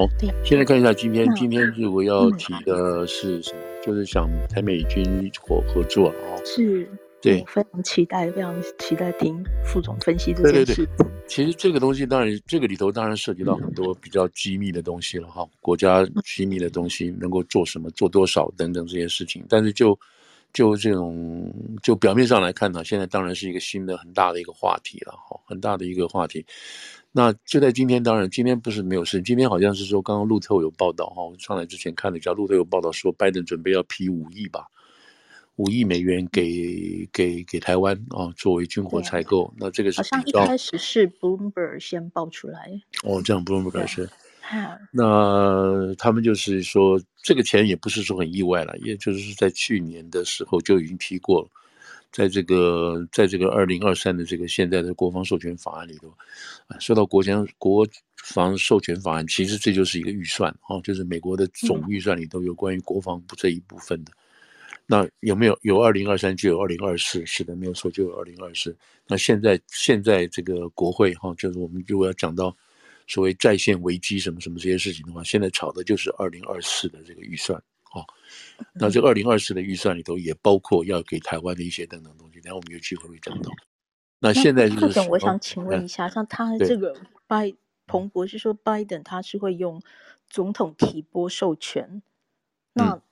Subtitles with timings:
[0.00, 0.08] 好，
[0.42, 3.60] 现在看一下今天，今天如果要提的是什么？
[3.84, 6.40] 就是想台美军火合作啊。
[6.42, 6.88] 是。
[7.20, 10.74] 对，非常期待，非常期待听副总分析这件事。
[10.74, 19.44] 对对对，其实这个东西当然，这个里头当然涉及到很多比较机密的东西了哈，国家机密的东西能够做什么、做多少等等这些事情。
[19.50, 19.94] 但是就
[20.54, 26.42] 就这种就表面上来看呢，现在当然是一个新的很大的一个话题了哈，很大的一个话题。
[27.12, 34.66] 那就在今天，当然今天不是没有事，今天好像是说刚刚路透有报道哈，我上来之前看了一下，路透有报道说拜登准备要批五亿吧。
[35.56, 39.52] 五亿美元给给给台湾啊，作为军火采购。
[39.58, 42.80] 那这个是好像一开始是 Bloomberg 先爆出来。
[43.02, 44.08] 哦，这样 Bloomberg 是。
[44.90, 51.48] 那他们就是说，这个钱也不是说很意外了，也就是在去年的时候就已经提过了，
[52.12, 56.08] 在这个在这个二零二三的这个现在的国防授权法案里头，
[56.66, 64.12] 啊，说到国家国防授权法案，其实这就是一个预算啊，就是美国的总预算里头有关于国防部这一部分的。
[64.86, 67.24] 那有没有有二零二三就有二零二四？
[67.24, 68.76] 是的，没有错，就有二零二四。
[69.06, 72.52] 那现在现在这个国会哈，就是我们如果要讲到
[73.06, 77.62] 所谓在线危机什么什么这些事情的话，现在炒的就是二零二四的这个预算
[77.92, 78.04] 哦。
[78.74, 83.50] 那这二零二四的预算里头也包括要给台湾的一些等等东西，然后我们有机会会讲到。
[84.20, 86.94] 那现在就是，总我想请问一下，像他这个
[87.26, 87.52] 拜
[87.86, 89.82] 彭博是说拜登他是会用
[90.28, 92.02] 总统提拨授权，
[92.72, 92.92] 那。
[92.92, 93.02] 嗯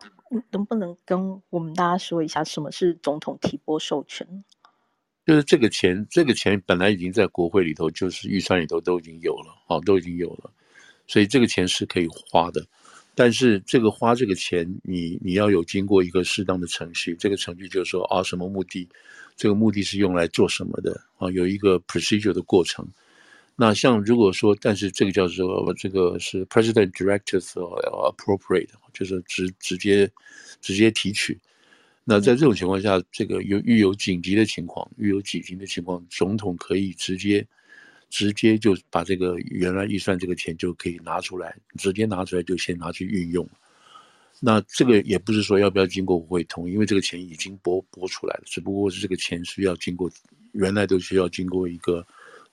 [0.51, 4.45] 能不能跟我们大家说一下什么是总统提拨授权？
[5.25, 10.53] 就是这个钱，这个钱本来已经在国会里头，就是预算里头都已经有了，哦，都已经有了，
[11.07, 12.67] 所以这个钱是可以花的。
[13.19, 18.89] 但是这个花这个钱，你你要有经过一个适当的程序，这个程序就是说啊，什么目的？
[19.35, 21.03] 这个目的是用来做什么的？
[21.17, 22.87] 啊，有一个 procedure 的过程。
[23.57, 30.09] 那像如果说，但是这个叫做这个是 President Directive Appropriate，就是直直接
[30.61, 31.37] 直接提取。
[32.05, 37.45] 那在这种情况下，这个有遇有紧急的情况，遇有紧急的情况，总统可以直接
[38.09, 43.49] 直接就把这个原来预算这个钱就可以拿出来，直接拿出来就先拿去运用。
[44.41, 50.11] 那这个也不是说要不要经过国会同意，因为这个钱已经拨拨出来了，只不过是这个钱需要经过
[50.53, 52.07] 原来都需要经过一个。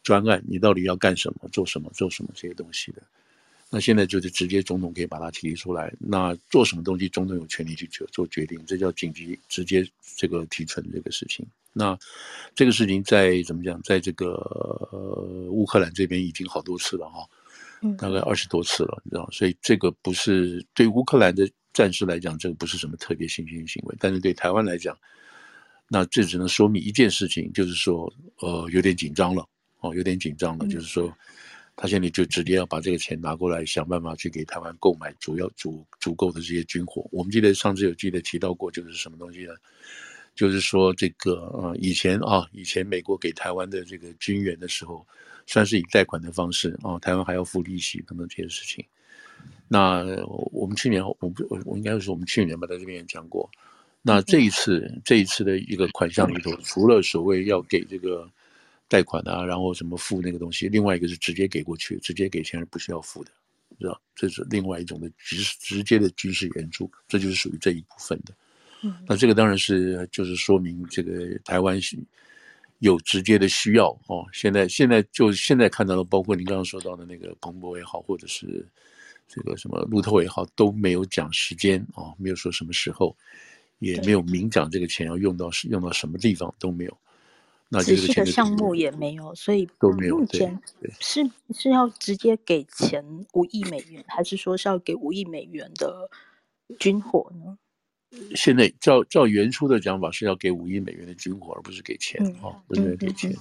[0.04, 1.50] 专案，你到底要干什么？
[1.50, 1.90] 做什么？
[1.96, 3.02] 做什么这些东西的？
[3.72, 5.92] 那现在就是直接总统可以把它提出来。
[6.00, 11.46] 那做什么东西，总统有权利去做做决定，这叫紧急直接这个提成这个事情。
[11.74, 11.98] 那
[12.54, 13.82] 这个事情在怎么讲？
[13.82, 14.34] 在这个
[14.92, 17.28] 呃乌克兰这边已经好多次了哈，
[17.98, 19.28] 大概二十多次了，你知道？
[19.32, 24.98] 所以这个不是对乌克兰的战士来讲，这个不是什么特别新鲜行为，但是对台湾来讲，
[25.90, 29.46] 那这只能说明一件事情，就是说呃有点紧张了。
[29.82, 31.16] 哦，有点紧张了，就是说，
[31.78, 37.06] 他现在就直接要把这个钱拿过来，想办法去给台湾购买主要足足够的这些军火。
[37.12, 39.54] 我们记得上次有记得提到过，就是什么东西呢？
[40.36, 45.06] 就是说这个呃，以前啊，以前美国给台湾的这个军援的时候，
[45.46, 48.86] 算是以贷款的方式啊，台湾还要付利息等等这些事情。
[49.68, 50.06] 那
[50.54, 51.34] 我们去年，我我，
[51.66, 53.50] 我应该是我们去年吧，在这边也讲过。
[54.02, 58.30] 那这一次，这一次的一个款项里头，除了所谓要给这个。
[58.88, 63.32] 贷款啊，然后什么付那个东西，另外一个是直接给过去，直接给钱是不需要付的，
[63.80, 64.00] 知道？
[64.16, 68.34] 这是另外一种的直直接的军事援助，这就是属于这一部分的。
[68.84, 71.98] 嗯，那这个当然是就是说明这个台湾是
[72.80, 74.26] 有直接的需要哦。
[74.32, 78.66] 现在现在就现在看到的，包括您刚刚说到的那个彭博也好，或者是
[79.28, 83.16] 这个什么路透也好，都没有讲时间啊，没有说什么时候，
[83.80, 86.98] 也没有明讲这个钱要用到用到什么地方都没有。
[87.72, 90.60] 仔细的项目也没有，所以目前
[91.00, 93.04] 是是要直接给钱
[93.34, 96.10] 五亿美元，还是说是要给五亿美元的
[96.80, 97.58] 军火呢？
[98.34, 103.36] 现在照照原初的讲法是要给五亿美元的军火，而不是给钱哦，不是给钱。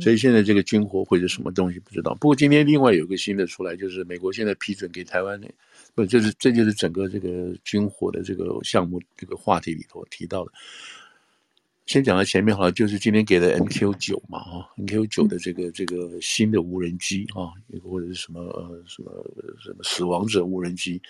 [0.00, 2.14] 所以现在这个军火或者什么东西不知道。
[2.14, 5.48] 不过今天另外有一个新的出来，就是美国现在批准给台湾的，
[5.94, 10.52] 不就是这就是整个这个军火的这个项目这个话题里头提到的。
[11.88, 17.48] 先讲到前面，好了就是今天给的 MQ 九嘛，哈，MQ 九的这个这个新的无人机啊，
[17.82, 19.10] 或者是什么呃什么
[19.58, 21.00] 什么死亡者无人机，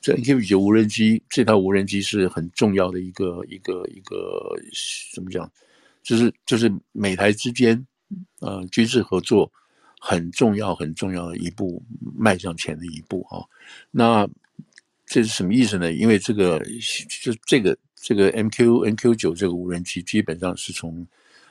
[0.00, 4.56] 这 MQ 九无人机这套无人机是很重要的一个一个一个
[5.14, 5.52] 怎么讲，
[6.02, 7.86] 就是就是美台之间
[8.40, 9.52] 呃军事合作
[10.00, 11.84] 很重要很重要的一步
[12.16, 13.44] 迈向前的一步啊，
[13.90, 14.26] 那
[15.04, 15.92] 这是什么意思呢？
[15.92, 16.58] 因为这个
[17.22, 17.76] 就这个。
[18.02, 21.06] 这个 MQ MQ 九这个无人机基本上是从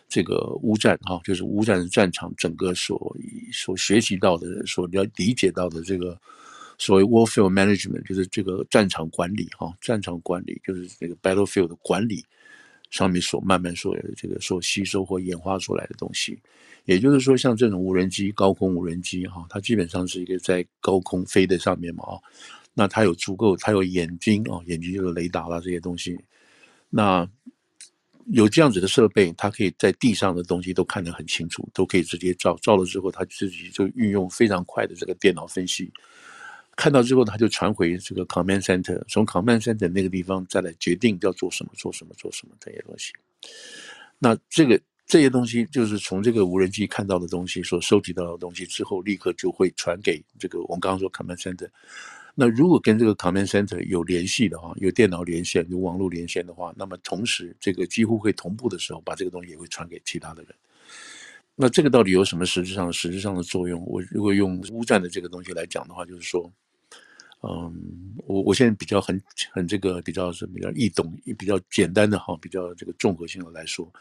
[0.10, 3.16] 这个乌战哈，就是乌战的战场整个所
[3.54, 6.20] 所学习到的、所了理解到的这个
[6.78, 12.22] 所谓 warfield management 就是这个战场管理哈，战场管理就是这个 battlefield 的管理
[12.90, 16.38] 上面所慢慢所这个所吸收或演化出来的东西。
[16.84, 22.20] 也就是说，像这种无人机、高空无人机哈，它基本上是一个在高空飞的上面嘛啊，
[22.74, 26.20] 那它有足够，它有眼睛啊，眼睛就是雷达啦这些东西，
[26.92, 27.28] 那。
[28.34, 35.92] 有这样子的设备，它可以在地上的东西都看得很清楚，都可以直接照，照了之后，它自己就运用非常快的这个电脑分析，
[36.78, 43.12] 看到之后，它就传回这个 command center，从 command center 那个地方再来决定要做什么，做什么，做什么这些东西。
[44.20, 51.68] 那这个这些东西就是从这个无人机看到的东西，所收集到的东西之后，立刻就会传给这个我们刚刚说 command center。
[52.34, 60.56] 那如果跟这个 command center 有联系的话，有电脑连线、有网络连线的话，那么同时这个几乎会同步的时候，把这个东西也会传给其他的人。
[61.56, 63.86] 那这个到底有什么实质上、实质上的作用？
[63.86, 66.52] 我如果用乌战的这个东西来讲的话，就是说，
[67.44, 73.92] 嗯，我我现在比较很很这个比较是比较易懂、比较简单的哈，比较这个综合性的来说，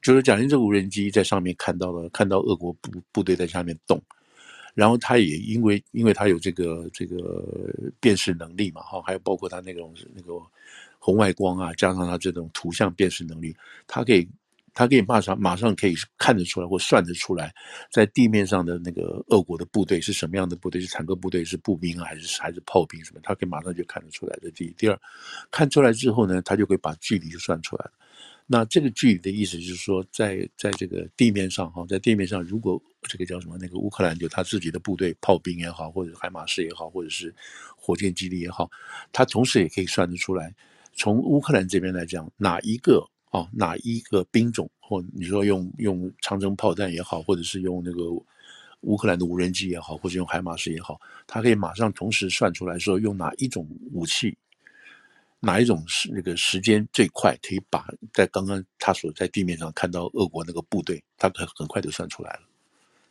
[0.00, 4.00] 就是假如这个无人机在上面看到了，看到俄国部部队在下面动。
[4.74, 7.44] 然后他也因为，因为他有这个这个
[8.00, 10.32] 辨识能力嘛，哈，还有包括他那种那个
[10.98, 13.56] 红外光啊，加上他这种图像辨识能力，
[13.86, 14.28] 他可以，
[14.74, 17.52] 他可以马上马上可以看得出来或算得出来，
[17.90, 24.38] 在地面上的那个俄国的部队是什么样的部队，是坦克部队，是步兵啊，还是还是炮兵什么，他可以马上就看得出来。
[24.40, 25.00] 这第一，第二，
[25.50, 27.92] 看出来之后呢，他就会把距离就算出来了。
[28.46, 37.34] 那这个距离的意思就是说，在在这个地面上哈，在地面上，如果这个叫什么，那个乌克兰就他自己的部队，炮兵也好，或者海马士也好，或者是
[37.76, 38.70] 火箭基地也好，
[39.12, 40.54] 他同时也可以算得出来，
[40.92, 48.10] 从乌克兰这边来讲，哪一个啊，哪一个兵种，或你说用用长征炮弹也好，或者是用那个
[48.82, 54.36] 乌克兰的无人机也好，或者用海马士也好，他可以马上同时算出来说用哪一种武器。
[55.42, 62.40] 哪一种是那个时间最快，可以把在刚刚他所在地面上看到俄国那个部队，他很很快就算出来了。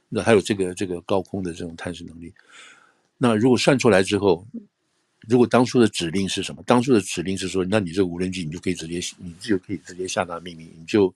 [0.10, 2.34] 那还有这个这个高空的这种探视能力。
[3.18, 4.46] 那如果算出来之后，
[5.28, 6.64] 如果当初的指令是什么？
[6.66, 11.14] 当初的指令是说，那你这个无人机你就可以直接，你就可以直接下达命令，你就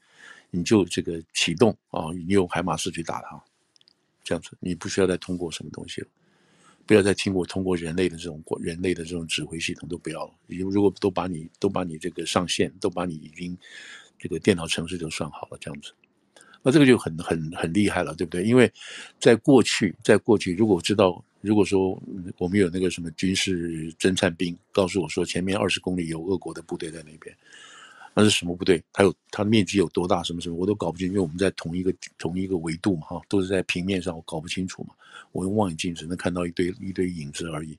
[0.51, 3.43] 你就这个启动啊，你用海马斯去打它，
[4.23, 6.07] 这样子你不需要再通过什么东西了。
[6.85, 10.33] 不要再听过通过人类的这种人类的这种指挥系统都不要了。
[10.47, 13.57] 如果都把你都把你这个上线，都把你已经
[14.19, 15.93] 这个电脑程式就算好了这样子，
[16.63, 18.43] 那这个就很很很厉害了，对不对？
[18.43, 18.71] 因为
[19.19, 22.01] 在过去，在过去，如果知道，如果说
[22.37, 27.35] 我们有那个什么军事侦察兵告诉我说前面二十公里有俄国的部队在那边。
[28.15, 28.81] 那是什么部队？
[28.93, 30.21] 它有它的面积有多大？
[30.21, 34.93] 什么什么我都搞不清，因为我们在同一个同一个维度嘛，哈，都是在平面上，我搞不清楚嘛。
[35.31, 37.75] 我用望远镜只能看到一堆一堆影子而已。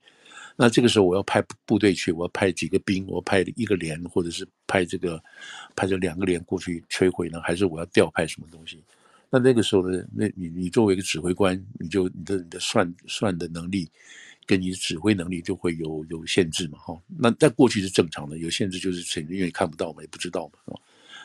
[0.56, 5.22] 那这个时候我要派部队去，我要派几个兵，我派一个连，或者是派这个
[5.74, 7.40] 派这两个连过去摧毁呢？
[7.42, 8.82] 还是我要调派什么东西？
[9.30, 13.90] 那那个时候呢，那你你作为一个指挥官，你就你的你的算算的能力。
[14.46, 20.78] 跟你指挥能力就会有有限制嘛，哈，那在过去是正常的，有限制就是因为看不到嘛，也不知道嘛，是吧？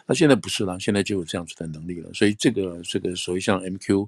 [0.08, 4.08] 那现在不是了，现在就有这样子的能力了，所以这个这个所谓像 MQ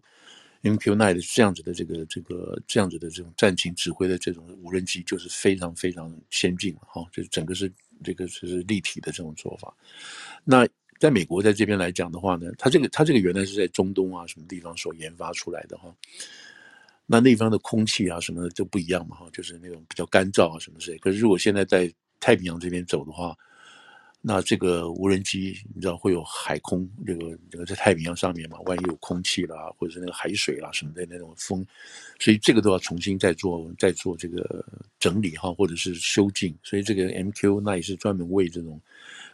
[0.64, 7.72] MQ9 的这样子的这个这个这样子的这种战情指挥的这种无人机，就是非常非常先进了，哈，就是整个是
[8.04, 9.74] 这个就是立体的这种做法。
[10.44, 10.68] 那
[11.00, 15.92] 在美国在这边来讲的话呢，它这个它这个原来是在中东啊什么地方所研发出来的哈。
[17.08, 20.98] 那那方的空气啊什么的就不一样嘛哈，就是那种比较干燥啊什么之类。
[21.00, 23.36] 可是如果现在在太平洋这边走的话，
[24.22, 31.66] 那这个无人机你知道会有海空这个这个在太平洋上面嘛，万一有空气啦，或者是那个海水啦什么的那种风，
[32.20, 34.64] 所以这个都要重新再做再做这个
[35.00, 36.56] 整理哈，或者是修进。
[36.64, 38.80] 所以这个 MQ 那也是专门为这种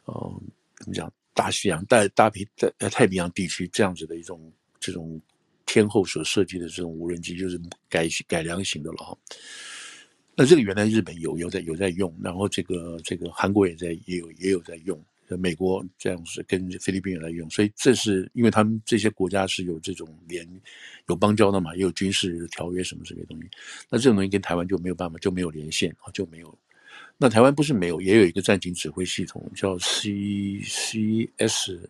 [0.06, 0.42] 呃
[0.78, 5.22] 怎么讲大西洋大大平在太平洋地区这样子的一种这种。
[5.70, 9.18] 天后所设计的这种无人机就是改改良型的了哈。
[10.40, 15.04] 那这个原来日本有有在有在用，然后这个这个韩国也在也有也有在用，
[15.40, 20.48] 美国这样是跟菲律宾也在用，所以这是因为他们这些国家是有这种联
[21.08, 23.50] 有邦交的嘛，也有军事条约什么这些东西。
[23.90, 26.56] 那这种东西跟台湾就没有办法就没有连线啊，就没有。
[27.18, 31.90] 那台湾不是没有，也有一个战情指挥系统叫 C C S。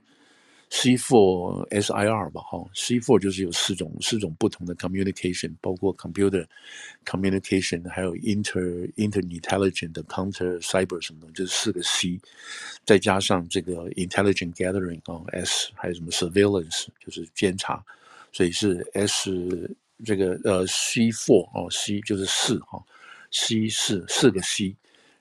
[0.70, 6.46] C4SIR 吧，哈，C4 就是有四种四种不同的 communication，包括 computer
[7.06, 12.20] communication，还有 inter interintelligent counter cyber 什么东西，就是四个 C，
[12.84, 17.82] 再加上这个 intelligent gathering 啊，S，还有什么 surveillance，就是监察，
[18.34, 22.84] 所以是 S 这个呃 C4 哦，C 就是四哈
[23.32, 24.76] ，C 四四个 C，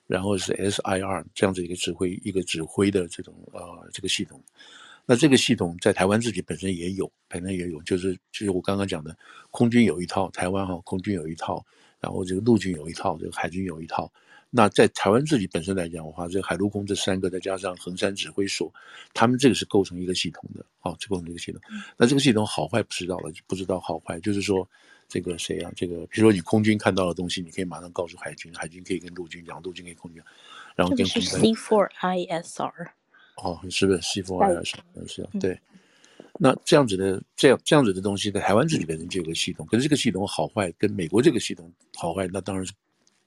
[0.08, 4.42] 然后是 SIR 这样子一个指挥一个指挥的这种呃这个系统。
[5.06, 9.16] 那这个系统在台湾自己本身也有，本身也有，就是就是我刚刚讲的，
[9.52, 11.64] 空军有一套，台湾哈空军有一套，
[12.00, 14.12] 然后这个陆军有一套，这个海军有一套。
[14.50, 18.72] 那在台湾自己本身来讲的话，这个海陆空这三个再加上横山指挥所，
[19.14, 21.60] 他们这个是构成一个系统的，哦，这构成一个系统。
[21.96, 24.68] 那这个系统好坏不知道了，不知道好坏，就是说
[25.08, 25.70] 这个谁啊？
[25.76, 30.22] 这个比如说你空军看到的东西，你可以马上告诉海军，海军可以跟陆军讲，陆军可以空军，
[30.74, 32.88] 然后跟是 C4ISR。
[33.36, 34.74] 哦，是不是 C4ISR？
[35.06, 35.58] 是啊，对。
[36.38, 42.72] 那这样子的这样这样子的东西，在台湾自己本身就有个系统，可是这个系统好坏跟美国这个系统好坏，那当然是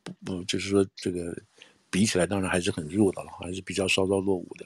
[0.04, 1.36] 不，不就是说这个
[1.90, 4.66] 比起来，当然还是很弱的了，还是比较稍稍落伍的。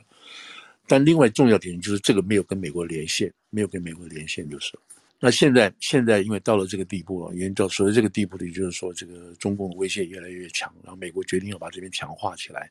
[0.87, 4.77] 但另外重要点就是这个没有跟美国连线，没有跟美国连线就是。
[5.21, 12.69] 那现在现在因为到了这个地步了，因为到所谓这个地步的，就是说这个中共的威胁越来越强，然后美国决定要把这边强化起来。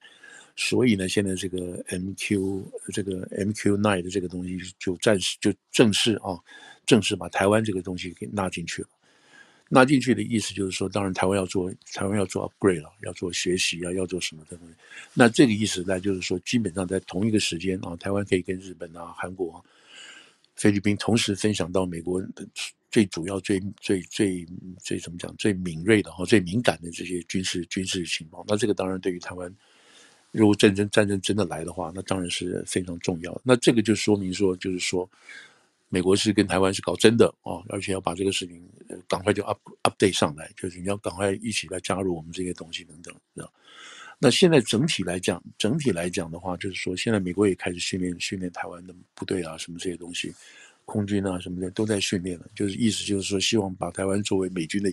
[0.55, 6.39] 所以呢，现在这个 MQ 这个 MQ9 的这个东西就暂时就正式啊，
[6.85, 8.89] 正式把台湾这个东西给纳进去了。
[9.71, 14.75] 纳进去的意思就是说，当然台湾要做台湾要做 upgrade 了，要做学习啊，要做什么的东西。
[15.15, 19.65] 那这个意思呢，就是说，基本上在同一个时间啊，台湾可以跟日本啊、韩国、
[20.57, 22.23] 菲律宾同时分享到美国
[22.91, 24.47] 最主要、最最最
[24.83, 28.45] 最怎么讲、最敏锐的哈、最敏感的这些军事军事情报。
[28.47, 29.51] 那这个当然对于台湾。
[30.33, 33.39] 如果战争战争真的来的话，那当然是非常重要。
[33.45, 35.09] 那这个就说明说，就是说，
[35.91, 38.67] 美国是跟台湾是搞真的啊、而且要把这个事情
[39.07, 43.53] 赶快就 up update 上来，就是你要赶快一起来加入我们这些东西等等，知道？
[44.19, 50.35] 那现在整体来讲，整体来讲的话，就是说，现在美国也开始训练训练台湾的部队啊，什么这些东西，
[50.87, 54.91] 空军啊什么的都在训练了，就是意思就是说，希望把台湾作为美军的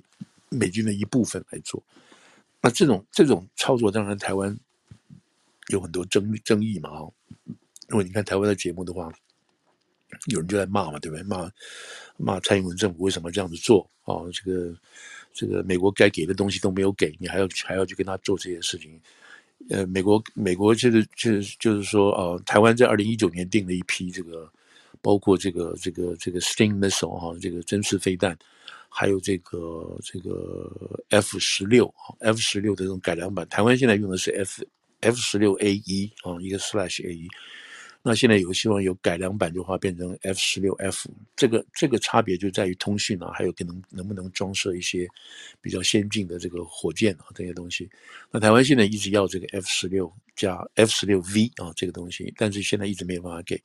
[0.50, 1.82] 美军的一部分来做。
[2.60, 4.54] 那这种这种操作，当然台湾。
[5.70, 7.14] 有很多争争议嘛，哦，
[7.88, 9.12] 如果你看台湾的节目的话，
[10.28, 11.24] 有人就在骂嘛，对不对？
[11.24, 11.50] 骂
[12.18, 14.14] 骂蔡英文政府为什么这样子做啊？
[14.16, 14.76] 哦，这个
[15.32, 19.00] 这个美国该给的东西都没有给，你还要还要去跟他做这些事情？
[19.70, 24.52] 呃，美国美国就是就是就是说啊，呃，台湾在二零一九年订了一批这个，
[25.04, 28.36] 包括这个这个这个 Sting missile 哈，这个针刺飞弹，
[28.90, 30.72] 还有这个这个
[31.10, 34.66] F 十六 F 十六的这种改良版，台湾现在用的是 F。
[35.02, 37.28] F 十六 A 一啊，一个 Slash A 一，
[38.02, 45.08] 那现在有希望有改良版的话变成 F 十六 F，这个这个差别就在于通讯啊，还有可能能不能装设一些
[45.62, 47.90] 比较先进的这个火箭啊这些东西。
[48.32, 53.62] 那台湾现在一直要这个 F 十六加 F 十六 V 啊这个东西，但是现在一直没有办法给。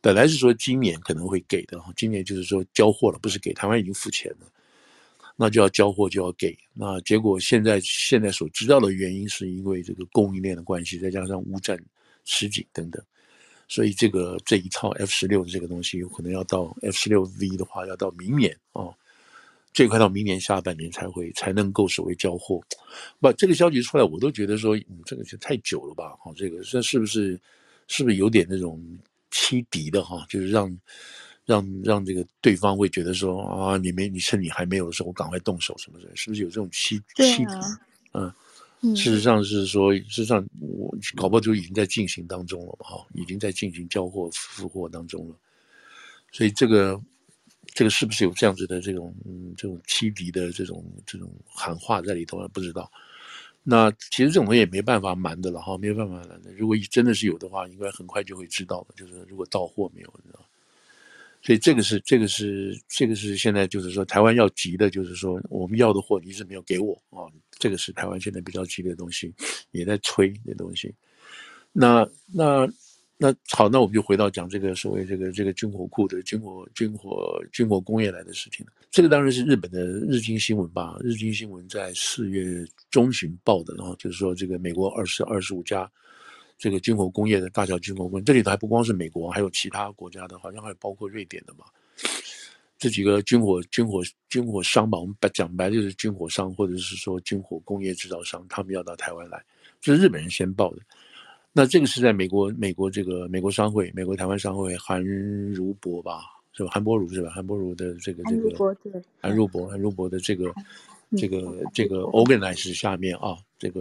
[0.00, 4.46] 本来是说今年可能会给的，今年就是说交货了，不是给，台湾已经付钱了。
[5.40, 6.58] 那就要交货，就要给。
[6.74, 11.78] 那结果现在现在所知道的原因，是因为这个供应链的关系，再加上乌战
[12.24, 13.00] 实景等等，
[13.68, 18.90] 所以这个这一套 F 十六的这个东西，有可能要到 F 十六 V 的话，要到明年啊、
[19.72, 22.60] 最快到明年下半年才会才能够所谓交货。
[23.20, 26.18] 不，这个消息出来，我都觉得说，嗯，这个就太久了吧？
[26.24, 27.40] 哦，这个这是不是
[27.86, 28.84] 是不是有点那种
[29.30, 30.26] 欺敌的哈？
[30.28, 30.76] 就是让。
[31.48, 37.54] 让让这个对方会觉得说啊，你没你趁你还没有的时候，我赶快动手什么的，是不是有这种欺欺敌？
[38.12, 45.34] 嗯，事实上是说，事实上我搞不好就已经在进行当中了嘛，哈，已经在进行交货付货当中了。
[46.32, 47.00] 所以这个
[47.68, 52.92] 这个是不是有这样子的这种嗯这种欺敌的这种这种喊话在里头啊，不知道。
[53.62, 56.52] 那其实这种东西也没办法瞒的了哈，没有办法瞒的。
[56.58, 58.94] 如果真的是有的话，应该很快就会知道的。
[58.94, 60.44] 就是如果到货没有，你知道。
[61.40, 67.24] 所以这个是这个是这个是现在就是说台湾要急的，就是说我们要的货你一直没有给我啊，
[67.58, 69.32] 这个是台湾现在比较急的东西，
[69.70, 70.94] 也在催这东西。
[71.72, 72.68] 那那
[73.16, 78.66] 那好，那我们就回到讲这个所谓这个这个军火库的军火军火军火工业来的事情。
[78.90, 85.90] 这个当然是日本的日经新闻吧，日经新闻在四月中旬报的，然后就是说这个美国二十二十五家。
[86.58, 91.64] 这个军火工业的大小军火工业，这里头还不光是美国，还有其他国家的，好像还包括瑞典的嘛。
[92.76, 99.40] 这几个军火军火军火商吧，我们白讲白就是军火商，或者是说军火工业制造商，他们要到台湾来，
[99.80, 100.78] 这是日本人先报的。
[101.52, 106.22] 那这个是在美国，美国这个美国商会，美国台湾商会，韩如博吧，
[106.52, 106.70] 是吧？
[106.72, 107.30] 韩博如是吧？
[107.30, 108.50] 韩博如的这个这个
[109.20, 110.52] 韩如博，韩如博的这个
[111.16, 113.80] 这个这个 organize 下面啊，这个。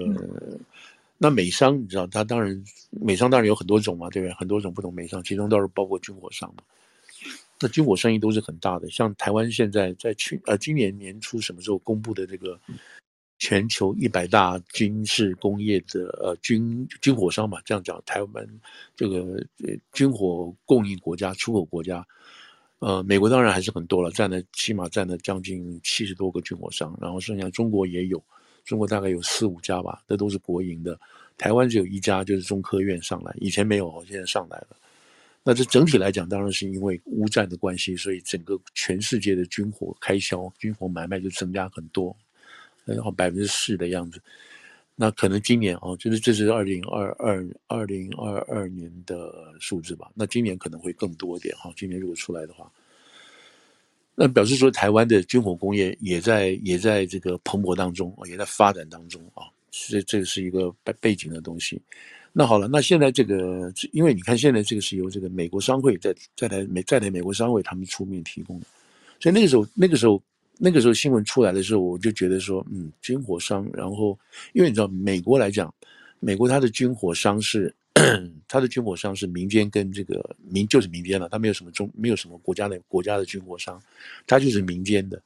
[1.17, 4.33] 那美商你知道，它当然美商当然有很多种嘛，对不对？
[4.35, 6.63] 很多种不同美商，其中倒是包括军火商嘛。
[7.59, 12.59] 那军火生意都是很大的，像台湾现在在去呃今年年初什么时候公布的这个
[13.39, 18.47] 全球一百大军事工业的呃军军火商吧，这样讲，台湾
[18.95, 22.05] 这个呃军火供应国家、出口国家，
[22.77, 28.23] 呃，美国当然还是很多了，占了起码占了将近七十多个军火商，然后剩下中国也有，
[28.67, 30.99] 中国大概有四五家吧，这都是国营的，
[31.37, 34.67] 台湾只有一家，就是中科院上来，以前没有，现在上来了。
[35.41, 42.15] 那这整体来讲，当然是因为乌战的关系，所以整个全世界的军火开销、军火买卖就增加很多。
[42.83, 44.21] 然后百分之四的样子，
[44.95, 50.09] 那可能今年哦，就是这是二零二二二零二二年的数字吧。
[50.13, 51.69] 那今年可能会更多一点哈。
[51.75, 52.71] 今年如果出来的话，
[54.19, 59.45] 那表示说台湾的军火工业也在也在这个蓬勃当中，也在发展当中啊。
[59.69, 61.79] 这这是一个背背景的东西。
[62.33, 68.65] 那好了，那现在这个，因为你看现在这个是由这个美国商会在在台美在台美国商会他们出面提供的，
[69.19, 70.19] 所以那个时候那个时候。
[70.59, 74.17] 那个时候新闻出来的时候，我就觉得说，嗯，军火商，然后
[74.53, 75.71] 因为你知道，美国来讲，
[76.19, 77.71] 美国它的军火商是，
[78.47, 83.81] 它的军火商是民间跟这个民就是民间了，它没有什么中没有什么国家的国家的军火商，
[84.25, 85.21] 它就是民间的，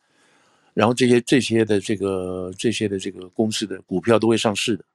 [0.73, 4.85] 然后这些这些的这个这些的这个公司的股票都会上市的，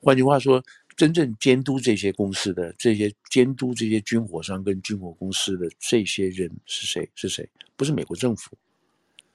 [0.00, 0.62] 换句话说，
[0.96, 7.08] 真正监督这些公司的这些监督这些军火商跟军火公司的这些人是谁？
[7.14, 7.48] 是谁？
[7.76, 8.56] 不是美国政府。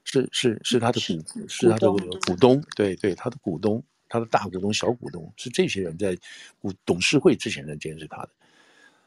[0.06, 6.18] 是是是他的股，是他的股东，对对，他的股东，他的大股东、小股东是这些人在
[6.60, 8.30] 股董事会之前在监视他的。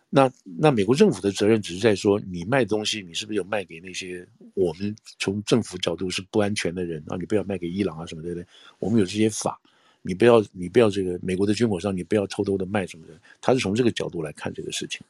[0.08, 7.16] 那那美国政府的责任只是在说，你卖东西，你是不是有卖给那些我们从政府角度是不安全的人啊？
[7.16, 8.46] 你不要卖给伊朗啊什么的，对不对？
[8.78, 9.60] 我们有这些法，
[10.02, 13.14] 你不要你不要这个美国的军火商，你不要偷偷的卖什么的。
[13.40, 15.00] 他是从这个角度来看这个事情，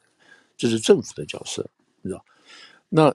[0.57, 1.69] 这是政府的角色，
[2.01, 2.25] 你知道？
[2.89, 3.13] 那。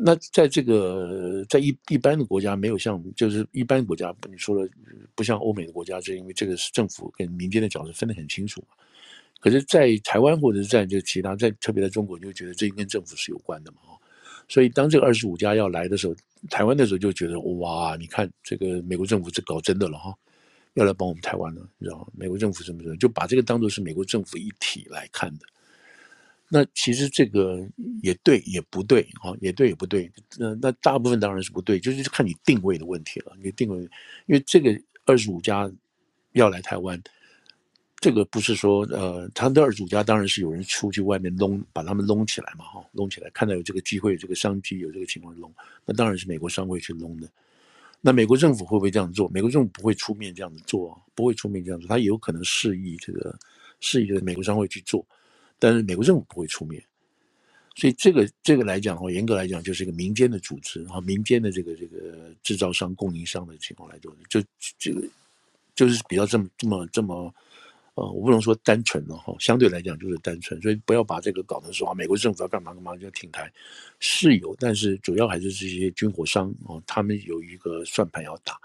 [0.00, 4.68] 那在这个在一一般的国家没有像就是一般国家，你说了
[5.14, 8.74] 不像欧美的国家，是因为这个是政府跟民间的角色分得很清楚嘛。
[9.40, 13.78] 可是，在台湾或者是在这其他，在特别在中国，你就觉得这跟政府是有关的嘛。
[14.48, 16.14] 所以当这个二十五家要来的时候，
[16.50, 20.14] 台湾的时候就觉得哇，你看这个美国政府是搞真的了哈，
[20.74, 22.06] 要来帮我们台湾了，你知道吗？
[22.14, 25.46] 美国政府什么的就把这个当做是美国政府一体来看的。
[26.54, 27.68] 那其实这个
[28.00, 30.08] 也对也不对啊，也对也不对。
[30.38, 33.36] 那那大部分当然是不对，就是看你定位的问题了。
[33.42, 33.76] 你定位，
[34.26, 35.68] 因为这个二十五家
[36.30, 37.02] 要来台湾，
[37.96, 45.52] 这个不是说呃，他的二十五家当然是有人出去外面弄，把他们弄起来嘛，哈，弄起来，看到有这个机会、这个商机、有这个情况弄，
[45.84, 47.28] 那当然是美国商会去弄的。
[48.00, 49.28] 那美国政府会不会这样做？
[49.30, 53.36] 美国政府不会出面这样子做，不会出面这样做，他有可能示意这个
[53.80, 55.04] 示意这个美国商会去做。
[55.58, 56.82] 但是美国政府不会出面，
[57.74, 64.42] 所以这个这个来讲的话，严格来讲就是一个民间的组织啊，民间的这个这个制造商、供应商的情况来做，就
[64.78, 65.02] 这个
[65.74, 67.34] 就是比较这么这么这么
[67.94, 73.50] 呃，我不能说单纯了哈，相对来讲就是单纯，所以不要把这个搞成说啊，美国政府要干嘛干嘛就要挺台，
[74.00, 78.58] 是有，但是主要还是这些军火商啊，他们有一个算盘要打，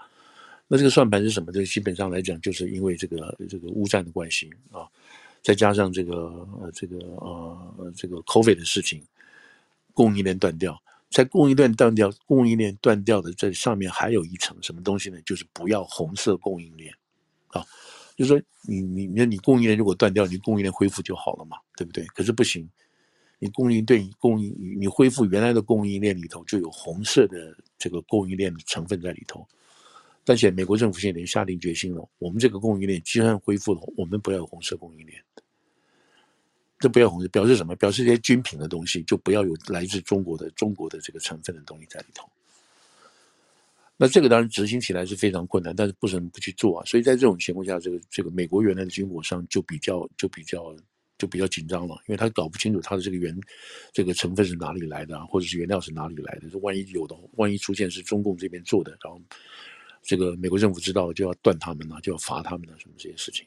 [0.66, 1.52] 那这个算盘是什么？
[1.52, 4.86] 这基本上来讲，就是因为这个这个乌战的关系啊。
[5.42, 6.14] 再加上这个
[6.60, 9.02] 呃这个呃这个 COVID 的事情，
[9.94, 15.20] 供应链断掉，在供应链断掉，供应链断掉的这上面还有一层什么东西呢？
[15.22, 16.94] 就是不要红色供应链，
[17.48, 17.64] 啊，
[18.16, 22.04] 就说你你你你供应链如果断掉，你供应链恢复就好了嘛，对不对？
[22.08, 22.68] 可是不行，
[23.38, 29.46] 你供应对供应你恢复原来的供应链里头就有红色的这个供应链的成分在里头。
[30.30, 35.20] 但是美国政府现在已经下定决心了，我们这个供应链既然恢复了，我们不要有红色供应链。
[36.78, 37.74] 这不要红色，表示什么？
[37.74, 42.30] 表示这些军品的东西就不要有来自中国的中国的这个成分的东西在里头。
[43.96, 46.84] 那这个当然执行起来是非常困难，但是不能不去做啊。
[46.86, 50.72] 所以在这种情况下，这个这个美国原来的军火商就比较就比较
[51.18, 53.36] 就比较紧张了，因为他搞不清楚他的这个原
[53.92, 56.48] 这个成分是哪里来的，或者是原料是哪里来的。
[56.48, 59.20] 这万一有的，万一出现是中共这边做的，然后。
[60.02, 63.46] 这个美国政府知道就要断他们了，就要罚他们了，什么这些事情，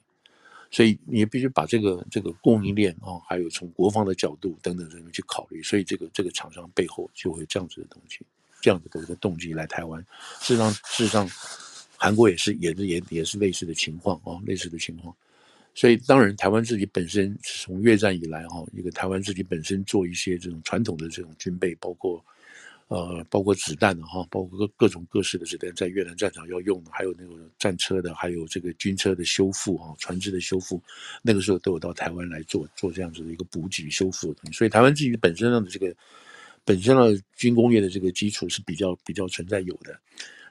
[0.71, 8.19] 所以你必须把这个这个供应链啊，还有从国防的角度等等这些去考虑，所以这个这个厂商背后就会这样子的东西，
[8.61, 9.99] 这样子的一个动机来台湾。
[10.39, 11.29] 事实上，事实上，
[11.97, 15.13] 韩国也是也是也也是类似的情况啊，类似的情况。
[15.75, 22.23] 所以当然，台湾自己本身从越战以来哈，一个台湾自己本身做一些这种传统的这种军备，包括。
[22.93, 30.79] 呃，包括子弹的哈，包括各各种各式的子弹，在越南战场要用的，还有那个战车的，还有这个军车的修复哈，船只的修复，
[31.23, 34.35] 那个时候都有到台湾来做做这样子的一个补给修复。
[34.51, 35.91] 所以台湾自己本身上的这个
[36.63, 39.99] 本身的军工业的这个基础是比较比较存在有的。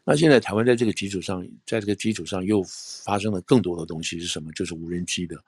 [0.03, 2.61] 那现在台湾在这个基础上，在这个基础上又
[3.05, 4.51] 发生了更多的东西是什么？
[4.51, 5.41] 就是无人机的、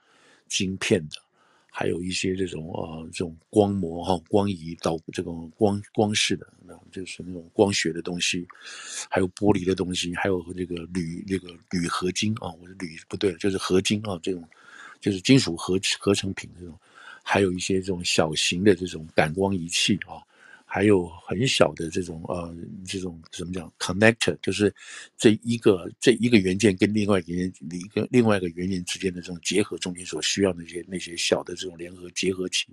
[0.46, 1.16] 晶片的，
[1.76, 8.46] 还有一些这种呃这种光膜哈、光仪到这种光光式的，那就是那种光学的东西，
[9.10, 14.48] 还有玻璃的东西，还有这个铝这个铝合金啊，我是铝不对，就是合金啊这种。
[15.00, 16.74] 就是金属合合成品这种，
[17.22, 20.16] 还有一些这种小型的这种感光仪器啊，
[20.74, 22.52] 还有很小的这种呃
[22.84, 24.74] 这种怎么讲 connector，就是
[25.16, 32.66] 这一个这一个元件跟另外一个元一个另外一个元件之间的这种结合中间所需要的那些那些小的这种联合结合器，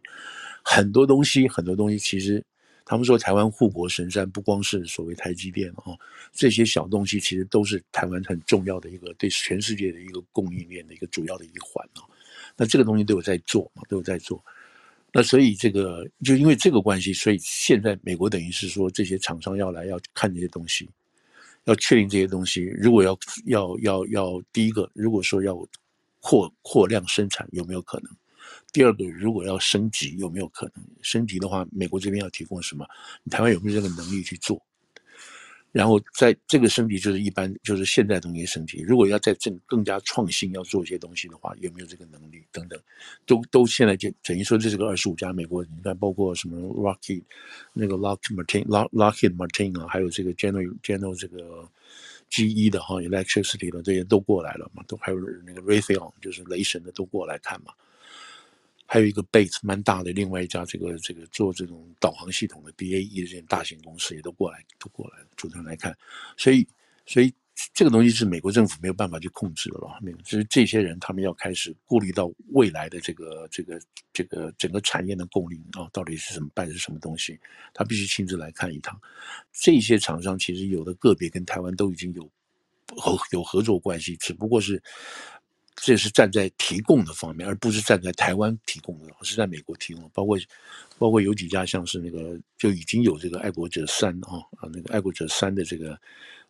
[0.64, 2.44] 很多东西很多东西其实
[2.86, 5.94] 他们说台湾护国神山不光是所谓台积电啊，
[6.34, 12.02] 这些小东西其实都是台湾很重要的一个对全世界的一个供应链的一个主要的一环啊。
[12.58, 14.44] 那这个东西都有在做嘛，都有在做。
[15.14, 20.90] 那所以这个就因为这个关系，所以现在美国等于是说，这些厂商要来要看这些东西，
[21.66, 22.64] 要确定这些东西。
[22.80, 25.54] 如果要要要要第一个，如果说要
[26.22, 28.10] 扩扩量生产，有没有可能？
[28.72, 30.86] 第二个，如果要升级，有没有可能？
[31.02, 32.88] 升级的话，美国这边要提供什么？
[33.30, 34.62] 台湾有没有这个能力去做？
[35.72, 42.78] 然后在这个升级就是一般就是现在东西升级，如果要再更更加创新，要做一些东西的话，有没有这个能力等等，
[43.26, 47.24] 都都现在就等于说这是个二十五家美国，你看包括什么 Rocky
[47.72, 51.70] 那个 Lock Martin Lockheed Martin 啊，还有这个 General General 这个
[52.30, 57.74] GE 的哈 Electricity 的这些都过来了嘛，都还有那个 Raytheon 就是雷神的都过来看嘛。
[58.92, 65.98] 还有一个 base 蛮大的，另外一家这个这个做这种导航系统的 BAE 这些大型公司也都过来，都过来了，组成来看，
[66.36, 66.68] 所以
[67.06, 67.34] 所以
[67.74, 73.80] 这个东西是美国政府没有办法去控制的了，没有，就是这些人他们要开始顾虑到未来的这个这个
[74.12, 77.40] 这个整个产业的供应啊，到底是什么办是什么东西，
[77.74, 79.00] 他必须亲自来看一趟。
[79.54, 82.30] 这些厂商其实有的个别跟台湾都已经有
[82.88, 84.84] 合有合作关系，只不过是。
[85.84, 90.10] 这是站在提供的方面，而不是站在台湾提供的，是在美国提供的。
[90.14, 90.38] 包括，
[91.00, 96.00] 包括有几家像是那个就已经有这个爱国者三啊啊，那个爱国者三的这个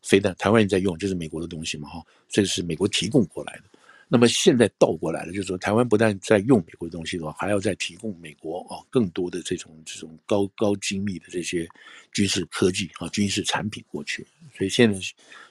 [0.01, 3.63] 飞弹，台湾也在用，就是美国的东西嘛哈，这个是美国提供过来的。
[4.09, 11.65] 那么现在倒过来了，就是说台湾不但在用美国的东西的话，还要再提供美国啊更多的这种这种高高精密的这些
[12.11, 14.27] 军事科技啊军事产品过去。
[14.57, 14.99] 所以现在，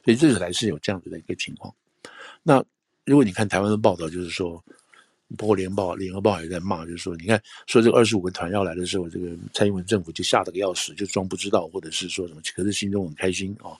[0.04, 1.74] 所以这才是有这样子的一个情况。
[2.42, 2.62] 那。
[3.10, 4.62] 如果你看台湾的报道，就是说，
[5.36, 13.74] 包括联报、联合报也在骂，就是说，你看说这个二十五个团要来的时候，这个蔡英文政府就吓得个要死，就装不知道，或者是说什么，可是心中很开心啊，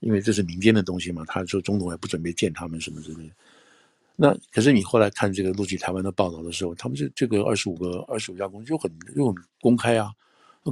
[0.00, 1.24] 因为这是民间的东西嘛。
[1.26, 3.30] 他说总统也不准备见他们什么之类的。
[4.14, 10.12] 那可是你后来看这个录取台湾的报道的时候，他们这这个二十五个二十五家公司就很就很公开啊，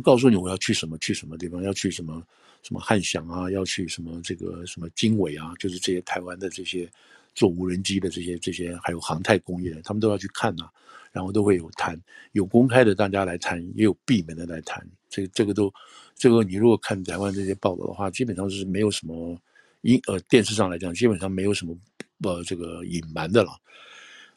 [0.03, 2.23] 告诉你我要去什么去什么地方，要去什么
[2.63, 6.87] 什么汉翔啊，要去什么这个什么经纬啊，就是这些台湾的这些。
[7.35, 10.69] 做无人机的这些这些，还有航太工业，他们都要去看呐、
[11.13, 12.01] 然后都会有谈，
[12.33, 14.87] 有公开的大家来谈，也有闭门的来谈。
[15.09, 15.73] 这个这个都，
[16.15, 19.39] 这个你如果看台湾这些报道的话，基本上是没有什么，
[19.83, 21.77] 因呃电视上来讲，基本上没有什么
[22.23, 23.53] 呃这个隐瞒的了。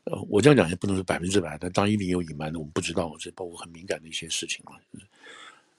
[0.03, 4.73] 呃，我这样讲也不能说百分之百，但当一定有隐瞒的，我们不知道，这包括很敏感的一些事情嘛。
[4.93, 5.05] 就是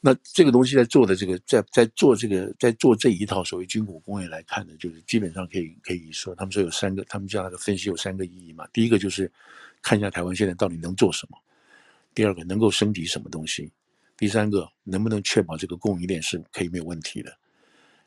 [0.00, 8.64] 那这个东西在做的这个，在在做这个，在做这一套所谓军火工业来看呢，就是基本上可以可以说，他们说有三个，他们叫那个分析有三个意义嘛。
[8.72, 9.30] 第一个就是
[9.82, 11.37] 看一下台湾现在到底能做什么；
[12.14, 13.68] 第二个能够升级什么东西；
[14.16, 17.37] 第三个能不能确保这个供应链是可以没有问题的。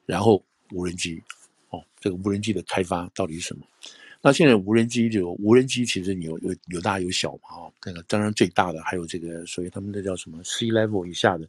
[0.06, 1.22] 然后无人机，
[1.72, 3.66] 哦，这个无人机的开发到底是什么？
[4.22, 11.48] 那现在无人机就无人机，其实有有有大有小嘛，啊，那个当然最大的还有这个，所以他们那叫什么 Sea Level 以下的，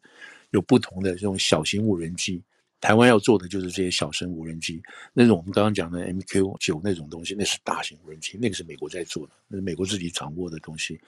[0.50, 2.42] 有不同的这种小型无人机。
[2.83, 11.01] 台湾要做的就是这些小型无人机，那种我们刚刚讲的 MQ 九那种东西，那是大型无人机，那个是美国在做的，那是美国自己掌握的东西。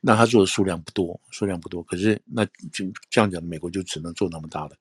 [0.00, 4.74] 那他做的数量不多，数量不多，可是那就这样讲，美国就只能做那么大的，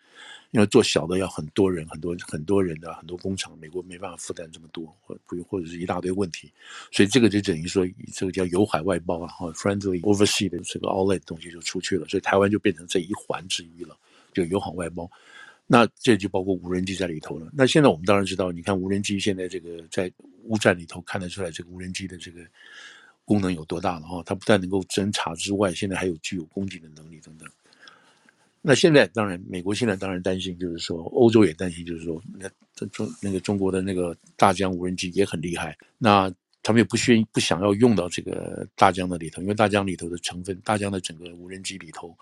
[0.51, 6.49] 因为做小的要很多人，很多很多人的很多工厂，美国没办法负担这么多，或不或者是一大堆问题，
[6.89, 13.97] 所以这个就等于说这个叫有海外包啊，哈，friendly overseas 的这个 outlet 东西就出去了，所以台湾就变成这一环之一了，
[14.33, 15.11] 就友好外包。
[15.71, 17.47] 那这就包括无人机在里头了。
[17.53, 20.11] 那现在我们当然知道，你看无人机现在这个在
[20.45, 22.41] 乌战里头看得出来，这个无人机的这个
[23.23, 24.23] 功能有多大了哈。
[24.25, 27.47] 它不但能够侦察之外，现在还有具有攻击的能力等等。
[28.63, 32.49] 那现在当然，美国现在当然担心，就是说欧洲也担心，就是说那
[32.87, 35.77] 中那个中国的那个大疆无人机也很厉害。
[35.99, 36.33] 那
[36.69, 42.15] 他们也不愿意不想要用到这个大疆的里头，因为大疆里头的成分，大疆的整个无人机里头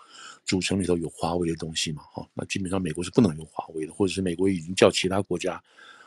[0.46, 5.62] 组成里头有华为的东西嘛，哈，那基本上美国是不能用华为的，或者是美国已经叫其他国家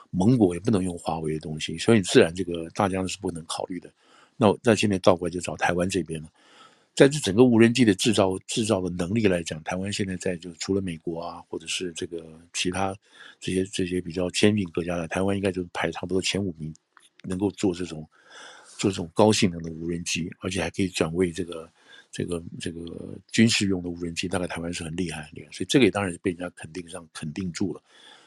[0.10, 3.94] 盟国也不能用华为的东西，所以自然这个大疆是不能考虑的。
[4.38, 6.28] 那那现在倒过来就找台湾这边了。
[6.96, 12.96] 在这整个无人机的制造制造的能力来讲，台湾现在在就除了美国啊，或者是这个其他
[13.40, 16.74] 这些这些比较先进国家的，台湾应该就排差不多前五名，
[17.24, 18.08] 能够做这种
[18.78, 21.70] 做这种高性能的无人机，而且还可以转为这个
[22.12, 22.80] 这个这个
[23.32, 27.82] 军事用的无人机，大概台湾是很厉害很厉害，所以这个也当然是被人家肯定上肯定住了。